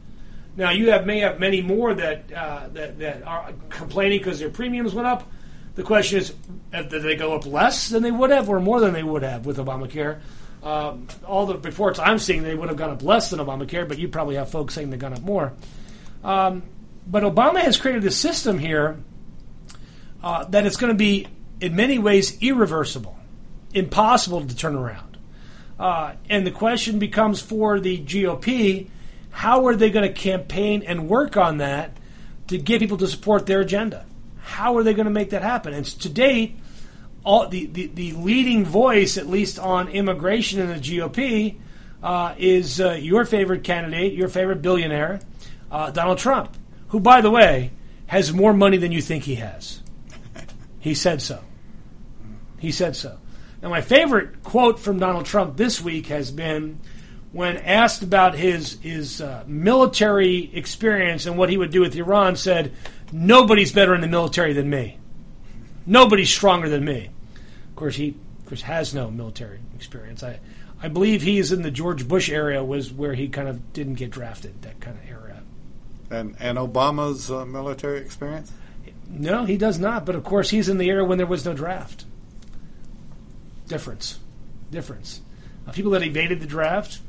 [0.55, 4.49] Now you have may have many more that uh, that that are complaining because their
[4.49, 5.29] premiums went up.
[5.75, 6.33] The question is,
[6.73, 9.21] uh, did they go up less than they would have, or more than they would
[9.21, 10.19] have with Obamacare?
[10.67, 13.97] Um, all the reports I'm seeing, they would have gone up less than Obamacare, but
[13.97, 15.53] you probably have folks saying they've gone up more.
[16.25, 16.63] Um,
[17.07, 18.97] but Obama has created this system here
[20.21, 21.27] uh, that it's going to be,
[21.61, 23.17] in many ways, irreversible,
[23.73, 25.17] impossible to turn around.
[25.79, 28.89] Uh, and the question becomes for the GOP
[29.29, 31.95] how are they going to campaign and work on that
[32.47, 34.03] to get people to support their agenda?
[34.39, 35.73] How are they going to make that happen?
[35.73, 36.57] And to date,
[37.27, 41.57] all the, the, the leading voice, at least on immigration in the GOP,
[42.01, 45.19] uh, is uh, your favorite candidate, your favorite billionaire,
[45.69, 46.55] uh, Donald Trump,
[46.87, 47.71] who, by the way,
[48.05, 49.81] has more money than you think he has.
[50.79, 51.43] He said so.
[52.59, 53.19] He said so.
[53.61, 56.79] Now, my favorite quote from Donald Trump this week has been
[57.33, 62.37] when asked about his his uh, military experience and what he would do with Iran,
[62.37, 62.71] said,
[63.11, 64.97] "Nobody's better in the military than me.
[65.85, 67.09] Nobody's stronger than me."
[67.77, 70.23] Of course, he of course has no military experience.
[70.23, 70.39] I
[70.81, 74.09] I believe he's in the George Bush area was where he kind of didn't get
[74.09, 74.63] drafted.
[74.63, 75.43] That kind of era.
[76.09, 78.51] And and Obama's uh, military experience?
[79.07, 80.07] No, he does not.
[80.07, 82.05] But of course, he's in the era when there was no draft.
[83.67, 84.17] Difference,
[84.71, 85.21] difference.
[85.67, 86.99] Uh, people that evaded the draft,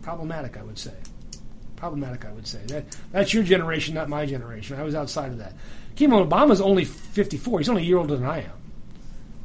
[0.00, 0.94] problematic, I would say.
[1.76, 2.62] Problematic, I would say.
[2.68, 4.80] That that's your generation, not my generation.
[4.80, 5.52] I was outside of that.
[5.96, 7.58] Kemal Obama's only 54.
[7.58, 8.52] He's only a year older than I am.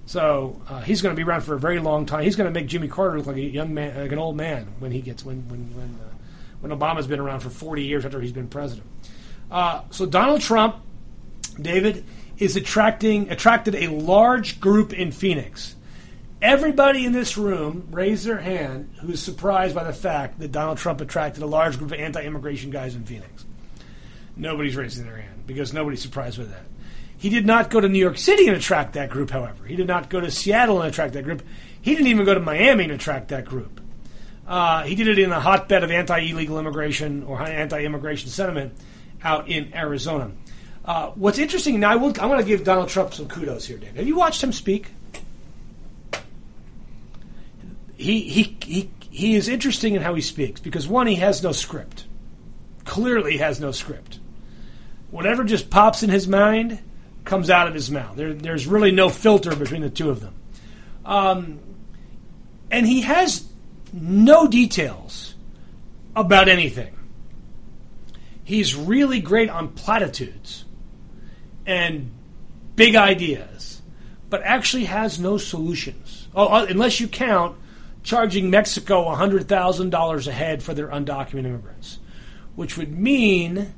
[0.06, 2.24] So uh, he's going to be around for a very long time.
[2.24, 4.68] He's going to make Jimmy Carter look like a young man, like an old man
[4.80, 6.14] when he gets when when when uh,
[6.62, 8.88] when Obama's been around for 40 years after he's been president.
[9.50, 10.78] Uh, so Donald Trump,
[11.60, 12.06] David,
[12.38, 15.76] is attracting attracted a large group in Phoenix.
[16.42, 20.80] Everybody in this room raised their hand who is surprised by the fact that Donald
[20.80, 23.46] Trump attracted a large group of anti-immigration guys in Phoenix.
[24.36, 26.64] Nobody's raising their hand because nobody's surprised with that.
[27.22, 29.64] He did not go to New York City and attract that group, however.
[29.66, 31.44] He did not go to Seattle and attract that group.
[31.80, 33.80] He didn't even go to Miami and attract that group.
[34.48, 38.74] Uh, he did it in a hotbed of anti illegal immigration or anti immigration sentiment
[39.24, 40.32] out in Arizona.
[40.84, 43.78] Uh, what's interesting now, I will, I'm going to give Donald Trump some kudos here,
[43.78, 43.98] Dave.
[43.98, 44.88] Have you watched him speak?
[47.98, 51.52] He, he, he, he is interesting in how he speaks because, one, he has no
[51.52, 52.06] script.
[52.84, 54.18] Clearly has no script.
[55.12, 56.80] Whatever just pops in his mind
[57.26, 58.16] comes out of his mouth.
[58.16, 60.36] There, there's really no filter between the two of them.
[61.06, 61.60] Um,
[62.70, 63.48] and he has
[63.94, 65.36] no details
[66.16, 66.98] about anything.
[68.44, 70.66] He's really great on platitudes
[71.66, 72.12] and
[72.76, 73.82] big ideas,
[74.30, 76.28] but actually has no solutions.
[76.34, 77.58] Oh, uh, unless you count
[78.04, 82.00] charging Mexico $100,000 a head for their undocumented immigrants,
[82.56, 83.74] which would mean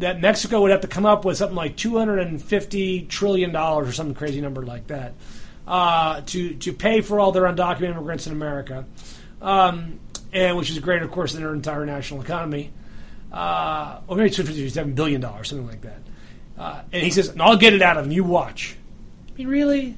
[0.00, 4.14] that Mexico would have to come up with something like 250 trillion dollars or some
[4.14, 5.14] crazy number like that
[5.70, 8.84] uh, to to pay for all their undocumented immigrants in America,
[9.40, 10.00] um,
[10.32, 12.72] and which is greater, of course, than their entire national economy,
[13.32, 16.02] uh, or maybe 257 billion dollars, something like that.
[16.58, 18.12] Uh, and he says, "I'll get it out of them.
[18.12, 18.76] You watch."
[19.28, 19.96] I mean, really?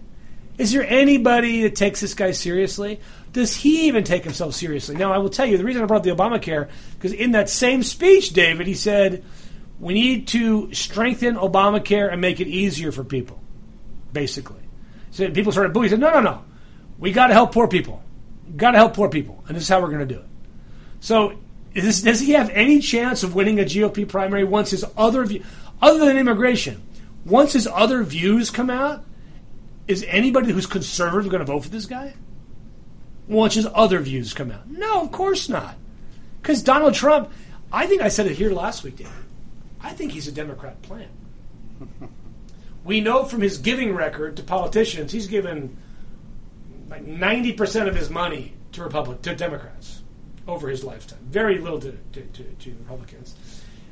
[0.59, 3.01] Is there anybody that takes this guy seriously?
[3.33, 4.95] Does he even take himself seriously?
[4.95, 7.83] Now, I will tell you the reason I brought the Obamacare because in that same
[7.83, 9.25] speech, David, he said
[9.83, 13.41] we need to strengthen Obamacare and make it easier for people,
[14.13, 14.63] basically.
[15.11, 15.85] So people started booing.
[15.87, 16.45] He said, no, no, no.
[17.01, 18.01] We got to help poor people.
[18.57, 19.43] Got to help poor people.
[19.49, 20.27] And this is how we're going to do it.
[21.01, 21.37] So
[21.75, 25.45] this, does he have any chance of winning a GOP primary once his other view,
[25.83, 26.81] other than immigration,
[27.27, 29.05] once his other views come out?
[29.89, 32.15] Is anybody who's conservative going to vote for this guy?
[33.27, 34.71] Once his other views come out?
[34.71, 35.75] No, of course not.
[36.41, 37.33] Because Donald Trump,
[37.73, 39.11] I think I said it here last week, Dan.
[39.83, 41.11] I think he's a Democrat plant.
[42.85, 45.77] we know from his giving record to politicians, he's given
[46.89, 50.03] like 90% of his money to Republic to Democrats
[50.47, 51.19] over his lifetime.
[51.23, 53.35] Very little to, to, to, to Republicans.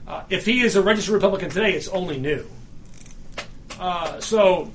[0.06, 2.46] Uh, if he is a registered Republican today, it's only new.
[3.78, 4.70] Uh, so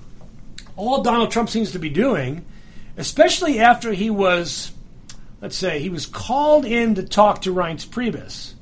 [0.75, 2.45] all Donald Trump seems to be doing,
[2.97, 4.71] especially after he was,
[5.41, 8.53] let's say, he was called in to talk to Reince Priebus.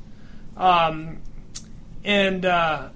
[0.57, 1.19] Um,
[2.03, 2.89] and uh,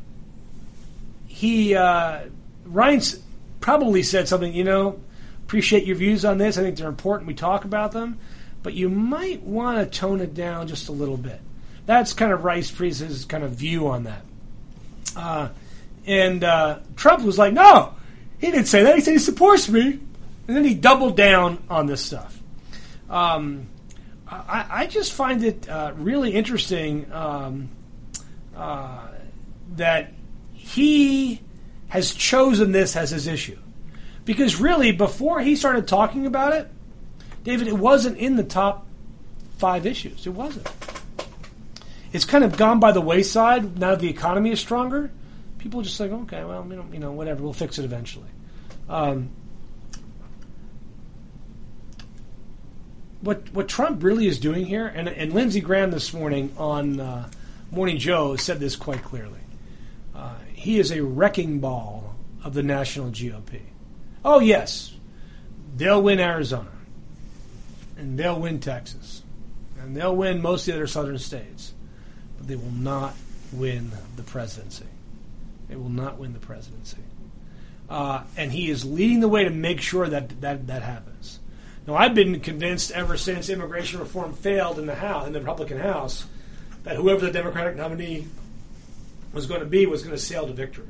[1.27, 2.21] he uh,
[2.67, 3.19] Reince
[3.59, 4.53] probably said something.
[4.53, 4.99] You know,
[5.45, 6.57] appreciate your views on this.
[6.57, 7.27] I think they're important.
[7.27, 8.19] We talk about them,
[8.63, 11.39] but you might want to tone it down just a little bit.
[11.85, 14.21] That's kind of Reince Priebus's kind of view on that.
[15.15, 15.49] Uh,
[16.05, 17.95] and uh, Trump was like, no,
[18.39, 18.95] he didn't say that.
[18.95, 19.99] He said he supports me.
[20.47, 22.39] And then he doubled down on this stuff.
[23.09, 23.67] Um,
[24.29, 27.69] I, I, just find it uh, really interesting um,
[28.57, 29.07] uh,
[29.75, 30.11] that
[30.53, 31.41] he
[31.89, 33.57] has chosen this as his issue.
[34.25, 36.67] Because really, before he started talking about it,
[37.43, 38.85] David, it wasn't in the top
[39.57, 40.27] five issues.
[40.27, 40.67] It wasn't.
[42.11, 45.11] It's kind of gone by the wayside now the economy is stronger.
[45.59, 48.27] People are just like, okay, well, you know, you know whatever, we'll fix it eventually.
[48.89, 49.29] Um,
[53.21, 57.29] what what Trump really is doing here, and, and Lindsey Graham this morning on uh,
[57.71, 59.39] Morning Joe said this quite clearly.
[60.15, 63.61] Uh, he is a wrecking ball of the national GOP.
[64.23, 64.93] Oh, yes,
[65.75, 66.71] they'll win Arizona,
[67.97, 69.21] and they'll win Texas,
[69.79, 71.73] and they'll win most of the other southern states,
[72.37, 73.15] but they will not
[73.51, 74.85] win the presidency.
[75.67, 76.97] They will not win the presidency.
[77.89, 81.39] Uh, and he is leading the way to make sure that that, that happens.
[81.85, 85.79] Now, I've been convinced ever since immigration reform failed in the House, in the Republican
[85.79, 86.25] House,
[86.87, 88.25] that whoever the Democratic nominee
[89.33, 90.87] was going to be was going to sail to victory.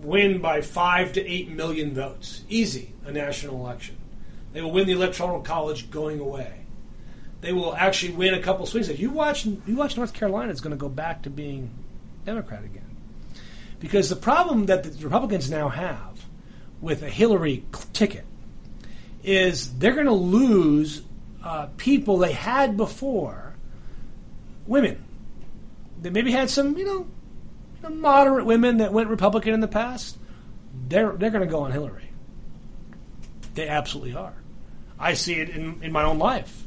[0.00, 2.44] Win by five to eight million votes.
[2.48, 3.96] Easy, a national election.
[4.52, 6.60] They will win the Electoral College going away.
[7.40, 8.88] They will actually win a couple swings.
[8.88, 11.70] If you watch, you watch North Carolina, it's going to go back to being
[12.24, 12.96] Democrat again.
[13.80, 16.24] Because the problem that the Republicans now have
[16.80, 18.24] with a Hillary ticket
[19.24, 21.02] is they're going to lose
[21.42, 23.51] uh, people they had before,
[24.66, 25.04] women.
[26.00, 27.06] They maybe had some, you know,
[27.76, 30.18] you know, moderate women that went Republican in the past.
[30.88, 32.10] They're they're going to go on Hillary.
[33.54, 34.34] They absolutely are.
[34.98, 36.64] I see it in, in my own life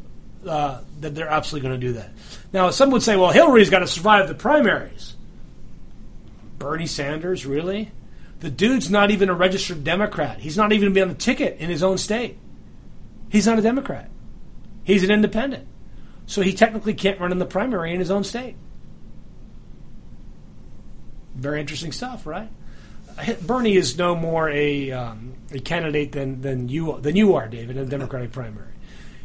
[0.48, 2.12] uh, that they're absolutely going to do that.
[2.54, 5.16] Now, some would say, well, Hillary's got to survive the primaries.
[6.60, 7.92] Bernie Sanders, really?
[8.40, 10.40] The dude's not even a registered Democrat.
[10.40, 12.38] He's not even going to be on the ticket in his own state.
[13.30, 14.10] He's not a Democrat.
[14.84, 15.68] He's an independent.
[16.28, 18.56] So he technically can't run in the primary in his own state.
[21.36, 22.50] Very interesting stuff, right?
[23.42, 27.78] Bernie is no more a, um, a candidate than, than you than you are, David,
[27.78, 28.72] in the Democratic primary.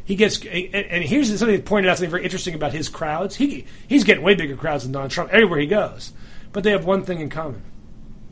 [0.05, 3.35] He gets, and here's something that pointed out something very interesting about his crowds.
[3.35, 6.11] He he's getting way bigger crowds than Donald Trump everywhere he goes.
[6.51, 7.61] But they have one thing in common.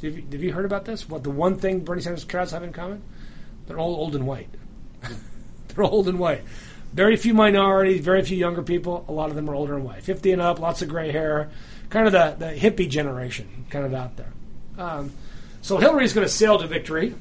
[0.01, 1.07] Have you, have you heard about this?
[1.07, 3.01] What the one thing Bernie Sanders crowds have in common?
[3.67, 4.49] They're all old and white.
[5.69, 6.43] They're old and white.
[6.93, 9.05] Very few minorities, very few younger people.
[9.07, 10.03] A lot of them are older and white.
[10.03, 11.49] 50 and up, lots of gray hair.
[11.89, 14.33] Kind of the, the hippie generation, kind of out there.
[14.77, 15.11] Um,
[15.61, 17.15] so Hillary's going to sail to victory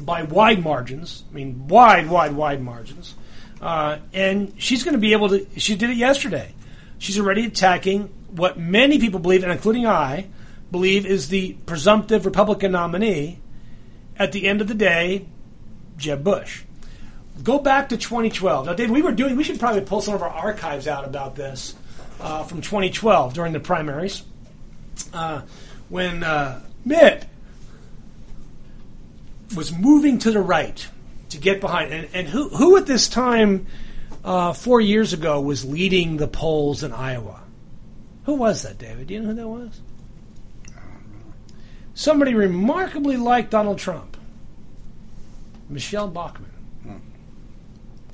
[0.00, 1.24] by wide margins.
[1.30, 3.14] I mean, wide, wide, wide margins.
[3.60, 5.46] Uh, and she's going to be able to.
[5.58, 6.54] She did it yesterday.
[6.98, 10.28] She's already attacking what many people believe, and including I,
[10.70, 13.40] believe is the presumptive Republican nominee.
[14.16, 15.26] At the end of the day,
[15.96, 16.64] Jeb Bush.
[17.42, 18.66] Go back to 2012.
[18.66, 19.36] Now, Dave, we were doing.
[19.36, 21.74] We should probably pull some of our archives out about this
[22.20, 24.22] uh, from 2012 during the primaries,
[25.14, 25.42] uh,
[25.88, 27.26] when uh, Mitt
[29.56, 30.86] was moving to the right
[31.30, 31.92] to get behind.
[31.92, 33.66] And, and who, who at this time,
[34.24, 37.40] uh, four years ago, was leading the polls in Iowa?
[38.24, 39.06] Who was that, David?
[39.06, 39.80] Do you know who that was?
[41.94, 44.16] Somebody remarkably like Donald Trump,
[45.68, 46.49] Michele Bachmann.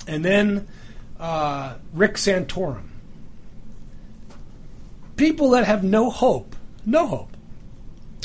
[0.07, 0.67] And then
[1.19, 2.87] uh, Rick Santorum.
[5.15, 6.55] People that have no hope,
[6.85, 7.35] no hope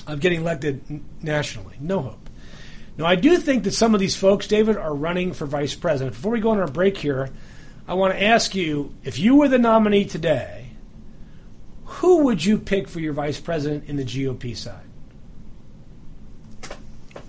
[0.07, 2.29] of getting elected nationally, no hope.
[2.99, 6.15] Now, I do think that some of these folks, David, are running for vice president.
[6.15, 7.31] Before we go on our break here,
[7.89, 10.69] I want to ask you if you were the nominee today,
[11.85, 14.85] who would you pick for your vice president in the GOP side?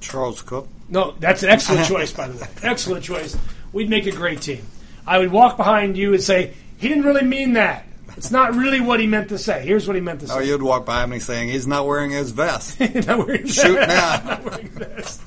[0.02, 0.68] Charles Cook.
[0.90, 2.48] No, that's an excellent choice, by the way.
[2.62, 3.38] Excellent choice.
[3.74, 4.66] We'd make a great team.
[5.06, 7.86] I would walk behind you and say, he didn't really mean that.
[8.16, 9.66] It's not really what he meant to say.
[9.66, 10.34] Here's what he meant to say.
[10.36, 12.80] Oh, you'd walk by me saying he's not wearing his vest.
[13.08, 14.22] not wearing Shoot now.
[14.26, 15.22] not wearing vest.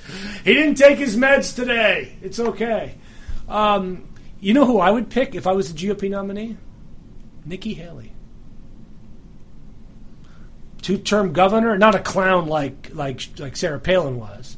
[0.45, 2.17] He didn't take his meds today.
[2.23, 2.95] It's okay.
[3.49, 4.09] Um,
[4.41, 6.57] you know who I would pick if I was the GOP nominee?
[7.45, 8.13] Nikki Haley.
[10.83, 14.57] Two-term governor, not a clown like like like Sarah Palin was.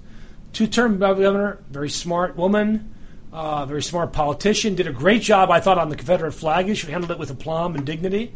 [0.52, 2.94] Two-term governor, very smart woman
[3.32, 6.86] uh, very smart politician, did a great job, I thought, on the Confederate flag issue.
[6.86, 8.34] She handled it with aplomb and dignity,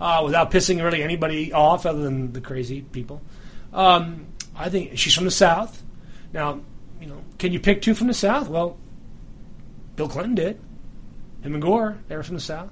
[0.00, 3.20] uh, without pissing really anybody off, other than the crazy people.
[3.72, 4.26] Um,
[4.56, 5.82] I think she's from the South.
[6.32, 6.60] Now,
[7.00, 8.48] you know, can you pick two from the South?
[8.48, 8.78] Well,
[9.96, 10.60] Bill Clinton did.
[11.42, 12.70] Him and Gore, they were from the South.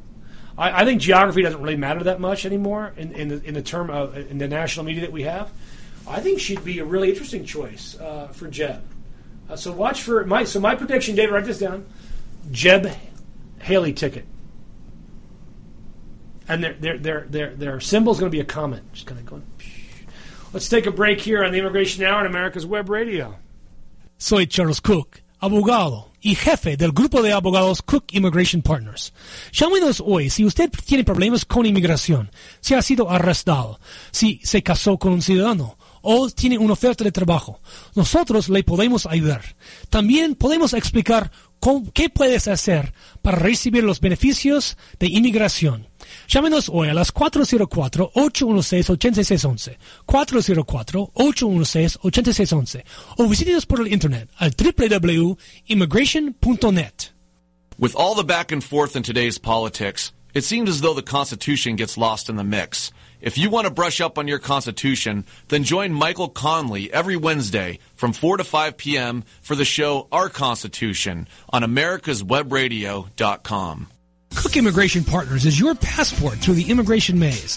[0.57, 3.63] I, I think geography doesn't really matter that much anymore in, in the in the
[3.63, 5.51] term of in the national media that we have.
[6.07, 8.83] I think she'd be a really interesting choice uh, for Jeb.
[9.49, 11.33] Uh, so watch for my so my prediction, David.
[11.33, 11.87] Write this down.
[12.51, 12.91] Jeb
[13.61, 14.27] Haley ticket,
[16.49, 19.21] and their their their their their symbol is going to be a comet, just kind
[19.21, 19.45] of going.
[20.53, 23.37] Let's take a break here on the Immigration Hour on America's Web Radio.
[24.17, 29.13] Soy Charles Cook, abogado y jefe del grupo de abogados Cook Immigration Partners.
[29.53, 32.31] Llámenos hoy si usted tiene problemas con inmigración,
[32.61, 33.79] si ha sido arrestado,
[34.11, 37.61] si se casó con un ciudadano o tiene una oferta de trabajo.
[37.95, 39.57] Nosotros le podemos ayudar.
[39.91, 41.31] También podemos explicar
[41.93, 45.87] qué puedes hacer para recibir los beneficios de inmigración.
[46.29, 49.77] Llámenos hoy a las 404-816-8611,
[50.07, 52.85] 404-816-8611
[53.17, 56.95] o visítenos por el internet al www.immigration.net.
[57.79, 61.75] With all the back and forth in today's politics, it seems as though the Constitution
[61.77, 62.93] gets lost in the mix.
[63.21, 67.81] If you want to brush up on your Constitution, then join Michael Conley every Wednesday
[67.97, 69.25] from 4 to 5 p.m.
[69.43, 73.89] for the show Our Constitution on americaswebradio.com.
[74.37, 77.57] Cook Immigration Partners is your passport through the immigration maze.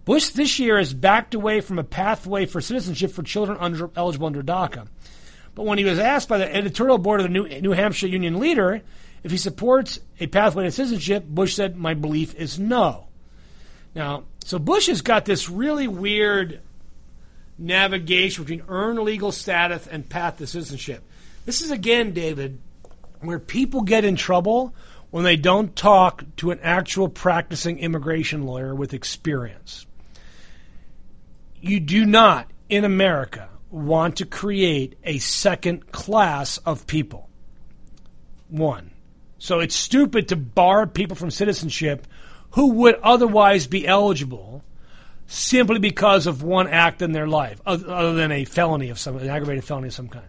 [0.04, 4.28] Bush this year has backed away from a pathway for citizenship for children under, eligible
[4.28, 4.86] under DACA.
[5.56, 8.38] But when he was asked by the editorial board of the New, New Hampshire Union
[8.38, 8.82] leader
[9.22, 13.06] if he supports a pathway to citizenship, Bush said, My belief is no.
[13.94, 16.60] Now, so Bush has got this really weird
[17.58, 21.04] navigation between earned legal status and path to citizenship.
[21.44, 22.58] This is, again, David,
[23.20, 24.74] where people get in trouble
[25.10, 29.86] when they don't talk to an actual practicing immigration lawyer with experience.
[31.60, 37.28] You do not, in America, want to create a second class of people.
[38.48, 38.89] One.
[39.40, 42.06] So it's stupid to bar people from citizenship
[42.50, 44.62] who would otherwise be eligible
[45.26, 49.30] simply because of one act in their life, other than a felony of some, an
[49.30, 50.26] aggravated felony of some kind.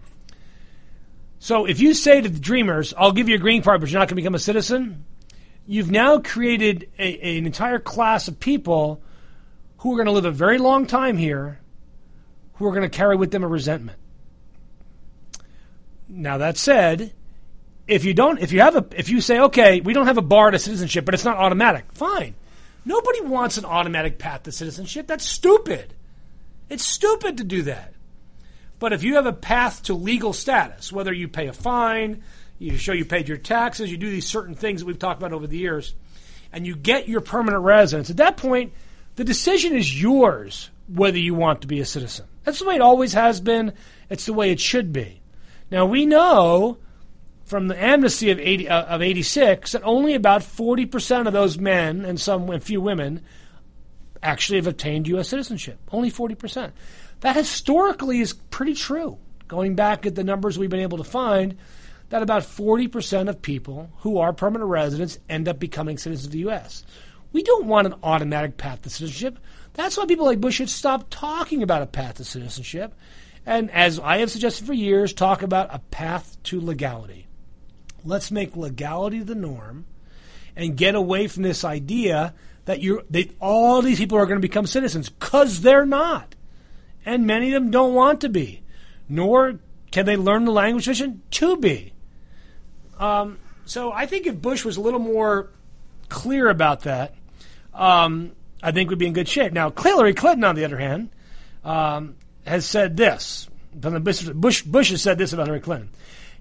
[1.39, 3.99] So if you say to the dreamers, I'll give you a green card, but you're
[3.99, 5.03] not going to become a citizen,
[5.67, 9.01] you've now created a, an entire class of people
[9.79, 11.59] who are going to live a very long time here
[12.53, 13.97] who are going to carry with them a resentment.
[16.07, 17.11] Now that said,
[17.91, 20.21] if you don't if you have a if you say okay, we don't have a
[20.21, 21.85] bar to citizenship, but it's not automatic.
[21.91, 22.35] Fine.
[22.85, 25.07] Nobody wants an automatic path to citizenship.
[25.07, 25.93] That's stupid.
[26.69, 27.93] It's stupid to do that.
[28.79, 32.23] But if you have a path to legal status, whether you pay a fine,
[32.57, 35.33] you show you paid your taxes, you do these certain things that we've talked about
[35.33, 35.93] over the years,
[36.51, 38.73] and you get your permanent residence, at that point,
[39.17, 42.25] the decision is yours whether you want to be a citizen.
[42.43, 43.73] That's the way it always has been.
[44.09, 45.21] It's the way it should be.
[45.69, 46.77] Now, we know
[47.51, 52.05] from the amnesty of, 80, uh, of 86 that only about 40% of those men
[52.05, 53.21] and some few women
[54.23, 55.27] actually have obtained U.S.
[55.27, 55.77] citizenship.
[55.91, 56.71] Only 40%.
[57.19, 59.17] That historically is pretty true.
[59.49, 61.57] Going back at the numbers we've been able to find,
[62.07, 66.39] that about 40% of people who are permanent residents end up becoming citizens of the
[66.39, 66.85] U.S.
[67.33, 69.39] We don't want an automatic path to citizenship.
[69.73, 72.95] That's why people like Bush should stop talking about a path to citizenship.
[73.45, 77.27] And as I have suggested for years, talk about a path to legality.
[78.03, 79.85] Let's make legality the norm
[80.55, 82.33] and get away from this idea
[82.65, 86.35] that you're that all these people are going to become citizens because they're not.
[87.05, 88.61] And many of them don't want to be,
[89.09, 89.59] nor
[89.91, 91.93] can they learn the language vision to be.
[92.99, 95.49] Um, so I think if Bush was a little more
[96.09, 97.15] clear about that,
[97.73, 99.53] um, I think we'd be in good shape.
[99.53, 101.09] Now, Hillary Clinton, on the other hand,
[101.63, 103.47] um, has said this.
[103.73, 105.89] Bush, Bush has said this about Hillary Clinton.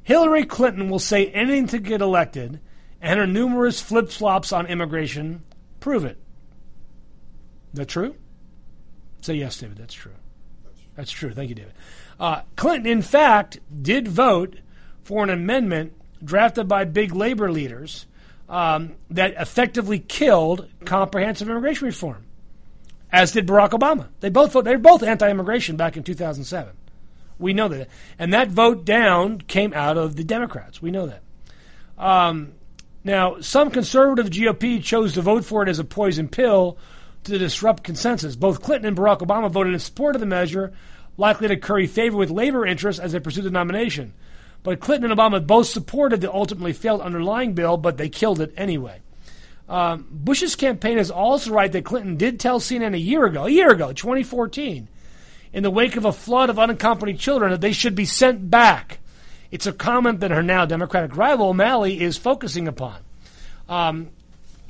[0.03, 2.61] Hillary Clinton will say anything to get elected,
[3.01, 5.43] and her numerous flip flops on immigration
[5.79, 6.19] prove it.
[7.75, 8.15] that true?
[9.21, 9.77] Say yes, David.
[9.79, 10.13] That's true.
[10.97, 11.33] That's true.
[11.33, 11.73] Thank you, David.
[12.19, 14.57] Uh, Clinton, in fact, did vote
[15.03, 15.93] for an amendment
[16.23, 18.07] drafted by big labor leaders
[18.49, 22.25] um, that effectively killed comprehensive immigration reform,
[23.13, 24.09] as did Barack Obama.
[24.21, 26.73] They both they were both anti-immigration back in 2007.
[27.41, 27.89] We know that,
[28.19, 30.81] and that vote down came out of the Democrats.
[30.81, 31.23] We know that.
[31.99, 32.53] Um,
[33.03, 36.79] now, some conservative GOP chose to vote for it as a poison pill
[37.25, 38.37] to disrupt consensus.
[38.37, 40.73] Both Clinton and Barack Obama voted in support of the measure,
[41.17, 44.15] likely to curry favor with labor interests as they pursue the nomination.
[44.63, 48.53] But Clinton and Obama both supported the ultimately failed underlying bill, but they killed it
[48.57, 49.01] anyway.
[49.69, 53.51] Um, Bush's campaign is also right that Clinton did tell CNN a year ago, a
[53.51, 54.89] year ago, 2014,
[55.53, 58.99] in the wake of a flood of unaccompanied children, that they should be sent back.
[59.51, 63.01] It's a comment that her now Democratic rival O'Malley is focusing upon.
[63.69, 64.11] Um,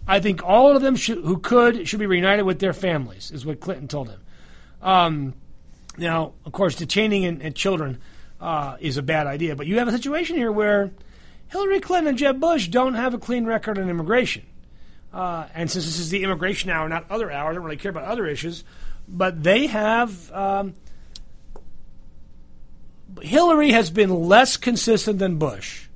[0.06, 3.44] I think all of them should, who could should be reunited with their families, is
[3.44, 4.20] what Clinton told him.
[4.82, 5.34] Um,
[5.98, 8.00] now, of course, detaining and, children
[8.40, 10.90] uh, is a bad idea, but you have a situation here where
[11.48, 14.44] Hillary Clinton and Jeb Bush don't have a clean record on immigration.
[15.12, 17.90] Uh, and since this is the immigration hour, not other hour, I don't really care
[17.90, 18.64] about other issues,
[19.10, 20.32] but they have.
[20.32, 20.74] Um,
[23.20, 25.88] Hillary has been less consistent than Bush.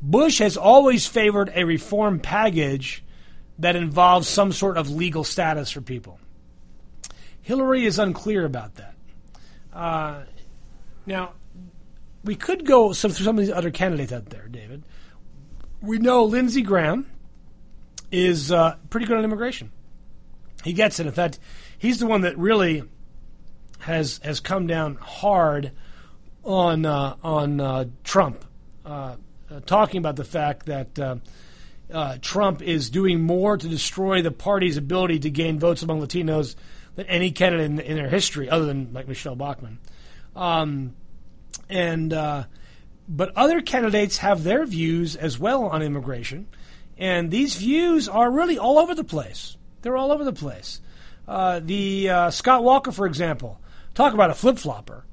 [0.00, 3.02] Bush has always favored a reform package
[3.58, 6.20] that involves some sort of legal status for people.
[7.42, 8.94] Hillary is unclear about that.
[9.72, 10.22] Uh,
[11.04, 11.32] now,
[12.24, 14.84] we could go some, through some of these other candidates out there, David.
[15.80, 17.06] We know Lindsey Graham
[18.10, 19.72] is uh, pretty good on immigration.
[20.64, 21.06] He gets it.
[21.06, 21.38] In fact,
[21.86, 22.82] he's the one that really
[23.78, 25.70] has has come down hard
[26.42, 28.44] on uh, on uh, Trump,
[28.84, 29.14] uh,
[29.50, 34.76] uh, talking about the fact that uh, Trump is doing more to destroy the party's
[34.76, 36.56] ability to gain votes among Latinos
[36.96, 39.78] than any candidate in, in their history, other than like Michele Bachmann.
[40.34, 40.96] Um,
[41.68, 42.10] and
[43.08, 46.48] but other candidates have their views as well on immigration.
[46.98, 49.56] And these views are really all over the place.
[49.82, 50.80] They're all over the place.
[51.26, 53.60] Uh, the uh, Scott Walker, for example,
[53.94, 55.04] talk about a flip flopper.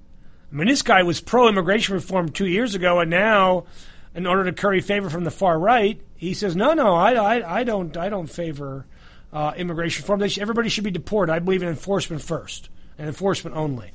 [0.52, 3.66] I mean, this guy was pro immigration reform two years ago, and now,
[4.14, 7.60] in order to curry favor from the far right, he says, "No, no, I, I,
[7.60, 8.86] I don't, I don't favor
[9.32, 10.22] uh, immigration reform.
[10.22, 11.34] Everybody should be deported.
[11.34, 13.92] I believe in enforcement first and enforcement only."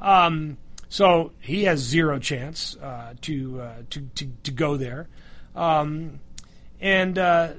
[0.00, 0.58] Um,
[0.90, 5.08] so he has zero chance uh, to, uh, to, to to go there.
[5.56, 6.20] Um,
[6.80, 7.52] and uh,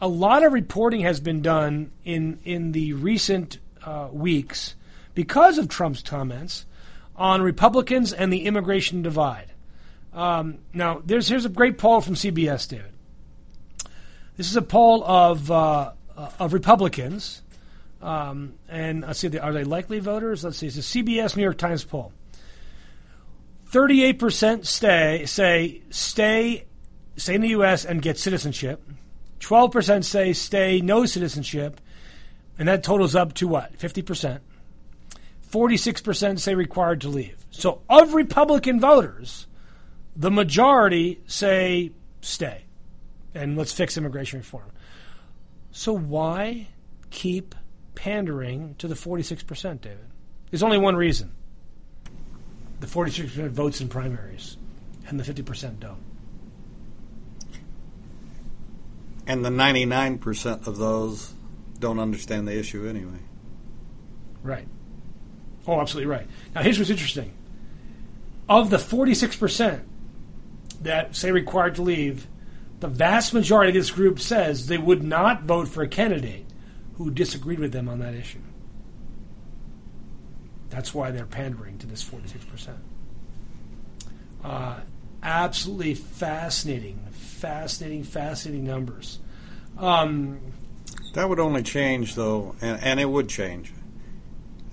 [0.00, 4.74] a lot of reporting has been done in in the recent uh, weeks
[5.14, 6.64] because of Trump's comments
[7.16, 9.52] on Republicans and the immigration divide.
[10.12, 12.92] Um, now, there's here's a great poll from CBS, David.
[14.36, 15.92] This is a poll of uh,
[16.38, 17.42] of Republicans,
[18.00, 20.42] um, and let's see, are they likely voters?
[20.42, 22.12] Let's see, it's a CBS New York Times poll.
[23.66, 26.64] Thirty-eight percent stay say stay
[27.16, 27.84] stay in the U.S.
[27.84, 28.82] and get citizenship.
[29.40, 31.80] 12% say stay, no citizenship.
[32.58, 33.76] And that totals up to what?
[33.78, 34.40] 50%.
[35.50, 37.44] 46% say required to leave.
[37.50, 39.46] So of Republican voters,
[40.14, 42.64] the majority say stay
[43.34, 44.70] and let's fix immigration reform.
[45.72, 46.68] So why
[47.10, 47.54] keep
[47.94, 49.98] pandering to the 46%, David?
[50.50, 51.32] There's only one reason
[52.80, 54.56] the 46% votes in primaries
[55.06, 56.09] and the 50% don't.
[59.30, 61.32] And the 99% of those
[61.78, 63.20] don't understand the issue anyway.
[64.42, 64.66] Right.
[65.68, 66.26] Oh, absolutely right.
[66.52, 67.32] Now, here's what's interesting.
[68.48, 69.84] Of the 46%
[70.80, 72.26] that say required to leave,
[72.80, 76.44] the vast majority of this group says they would not vote for a candidate
[76.94, 78.40] who disagreed with them on that issue.
[80.70, 82.74] That's why they're pandering to this 46%.
[84.42, 84.80] Uh,
[85.22, 87.06] absolutely fascinating
[87.40, 89.18] fascinating, fascinating numbers.
[89.78, 90.40] Um,
[91.14, 93.72] that would only change, though, and, and it would change.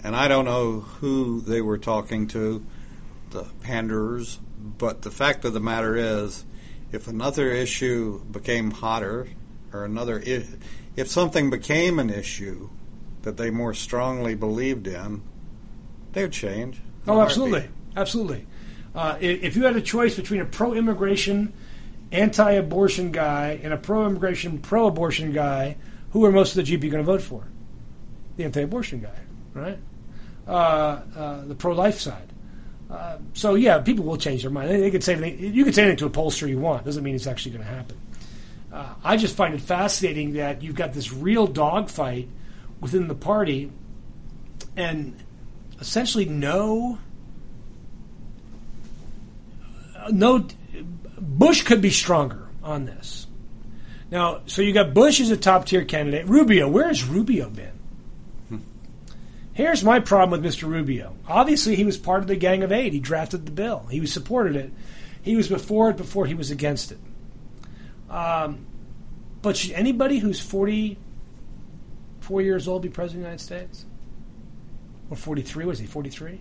[0.04, 2.66] And I don't know who they were talking to,
[3.32, 4.40] the panderers,
[4.78, 6.46] but the fact of the matter is,
[6.92, 9.28] if another issue became hotter,
[9.74, 12.70] or another, if something became an issue
[13.24, 15.22] that they more strongly believed in,
[16.14, 16.80] they would change.
[17.08, 18.46] Oh, absolutely, absolutely.
[18.96, 21.54] Uh, if you had a choice between a pro-immigration
[22.12, 25.78] anti-abortion guy and a pro-immigration, pro-abortion guy,
[26.12, 27.44] who are most of the GP going to vote for?
[28.38, 29.20] The anti-abortion guy,
[29.54, 29.80] right?
[30.48, 32.32] Uh, uh, the pro-life side.
[32.90, 34.70] Uh, so yeah, people will change their mind.
[34.70, 36.86] They, they could say anything, you can say anything to a pollster you want.
[36.86, 37.98] Doesn't mean it's actually going to happen.
[38.72, 42.30] Uh, I just find it fascinating that you've got this real dogfight
[42.80, 43.72] within the party,
[44.76, 45.18] and
[45.80, 47.00] essentially no
[50.12, 50.48] no
[51.20, 53.28] Bush could be stronger on this.
[54.10, 56.28] Now, so you got Bush as a top tier candidate.
[56.28, 57.78] Rubio, where has Rubio been?
[59.58, 60.68] Here's my problem with Mr.
[60.68, 61.16] Rubio.
[61.28, 62.94] Obviously, he was part of the Gang of Eight.
[62.94, 63.88] He drafted the bill.
[63.90, 64.72] He was supported it.
[65.24, 67.00] He was before it before he was against it.
[68.08, 68.68] Um,
[69.42, 73.86] but should anybody who's 44 years old, be president of the United States?
[75.10, 75.66] Or 43?
[75.66, 76.40] Was he 43?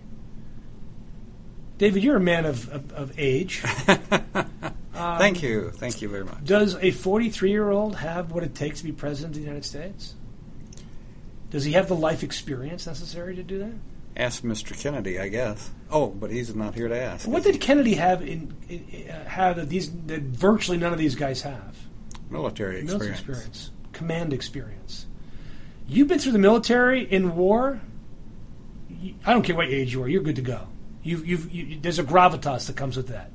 [1.77, 3.61] David, you're a man of, of, of age.
[4.93, 5.71] Thank you.
[5.71, 6.43] Thank you very much.
[6.43, 9.65] Does a 43 year old have what it takes to be president of the United
[9.65, 10.15] States?
[11.49, 13.73] Does he have the life experience necessary to do that?
[14.17, 14.77] Ask Mr.
[14.77, 15.69] Kennedy, I guess.
[15.91, 17.27] Oh, but he's not here to ask.
[17.27, 21.13] What did Kennedy have in, in uh, have that these that virtually none of these
[21.13, 21.77] guys have?
[22.29, 22.91] Military experience.
[22.91, 25.05] Military experience, command experience.
[25.87, 27.79] You've been through the military in war.
[29.25, 30.07] I don't care what age you are.
[30.09, 30.67] You're good to go.
[31.07, 33.31] You've, you've, you, there's a gravitas that comes with that.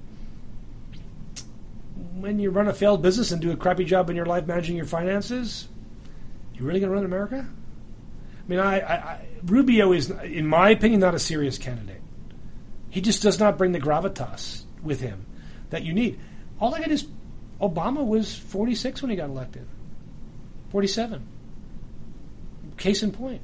[2.20, 4.76] When you run a failed business and do a crappy job in your life managing
[4.76, 5.68] your finances,
[6.52, 7.48] you really going to run America?
[7.48, 12.02] I mean, I, I, I, Rubio is, in my opinion, not a serious candidate.
[12.90, 15.24] He just does not bring the gravitas with him
[15.70, 16.20] that you need.
[16.60, 17.06] All I got is
[17.58, 19.66] Obama was 46 when he got elected,
[20.72, 21.26] 47.
[22.76, 23.40] Case in point.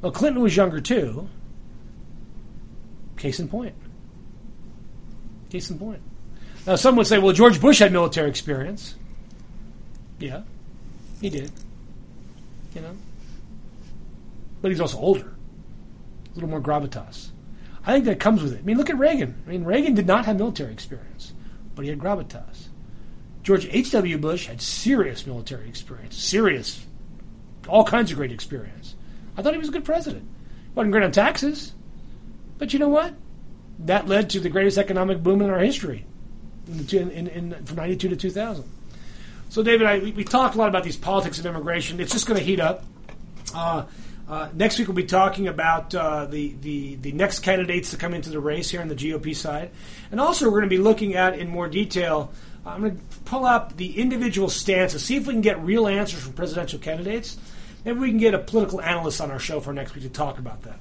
[0.00, 1.28] Well, Clinton was younger too.
[3.24, 3.74] Case in point.
[5.48, 6.02] Case in point.
[6.66, 8.96] Now, some would say, well, George Bush had military experience.
[10.18, 10.42] Yeah,
[11.22, 11.50] he did.
[12.74, 12.94] You know?
[14.60, 15.32] But he's also older.
[16.32, 17.30] A little more gravitas.
[17.86, 18.58] I think that comes with it.
[18.58, 19.42] I mean, look at Reagan.
[19.46, 21.32] I mean, Reagan did not have military experience,
[21.74, 22.68] but he had gravitas.
[23.42, 24.18] George H.W.
[24.18, 26.84] Bush had serious military experience, serious,
[27.68, 28.96] all kinds of great experience.
[29.38, 30.24] I thought he was a good president.
[30.24, 31.73] He wasn't great on taxes,
[32.58, 33.14] but you know what?
[33.80, 36.06] That led to the greatest economic boom in our history,
[36.68, 38.64] in, in, in, from '92 to 2000.
[39.48, 42.00] So, David, I, we, we talked a lot about these politics of immigration.
[42.00, 42.84] It's just going to heat up.
[43.54, 43.84] Uh,
[44.28, 48.14] uh, next week we'll be talking about uh, the, the the next candidates to come
[48.14, 49.70] into the race here on the GOP side,
[50.10, 52.32] and also we're going to be looking at in more detail.
[52.66, 56.22] I'm going to pull up the individual stances, see if we can get real answers
[56.22, 57.36] from presidential candidates.
[57.84, 60.38] Maybe we can get a political analyst on our show for next week to talk
[60.38, 60.78] about that.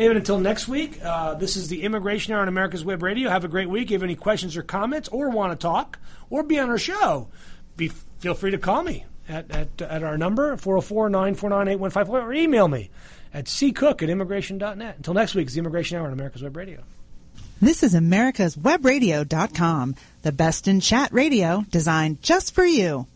[0.00, 3.28] David, until next week, uh, this is the Immigration Hour on America's Web Radio.
[3.28, 3.88] Have a great week.
[3.88, 5.98] If you have any questions or comments, or want to talk,
[6.30, 7.28] or be on our show,
[7.76, 7.88] be,
[8.18, 12.66] feel free to call me at, at, at our number, 404 949 8154, or email
[12.66, 12.88] me
[13.34, 14.96] at ccook at immigration.net.
[14.96, 16.80] Until next week, it's the Immigration Hour on America's Web Radio.
[17.60, 23.06] This is America's Webradio.com, the best in chat radio designed just for you.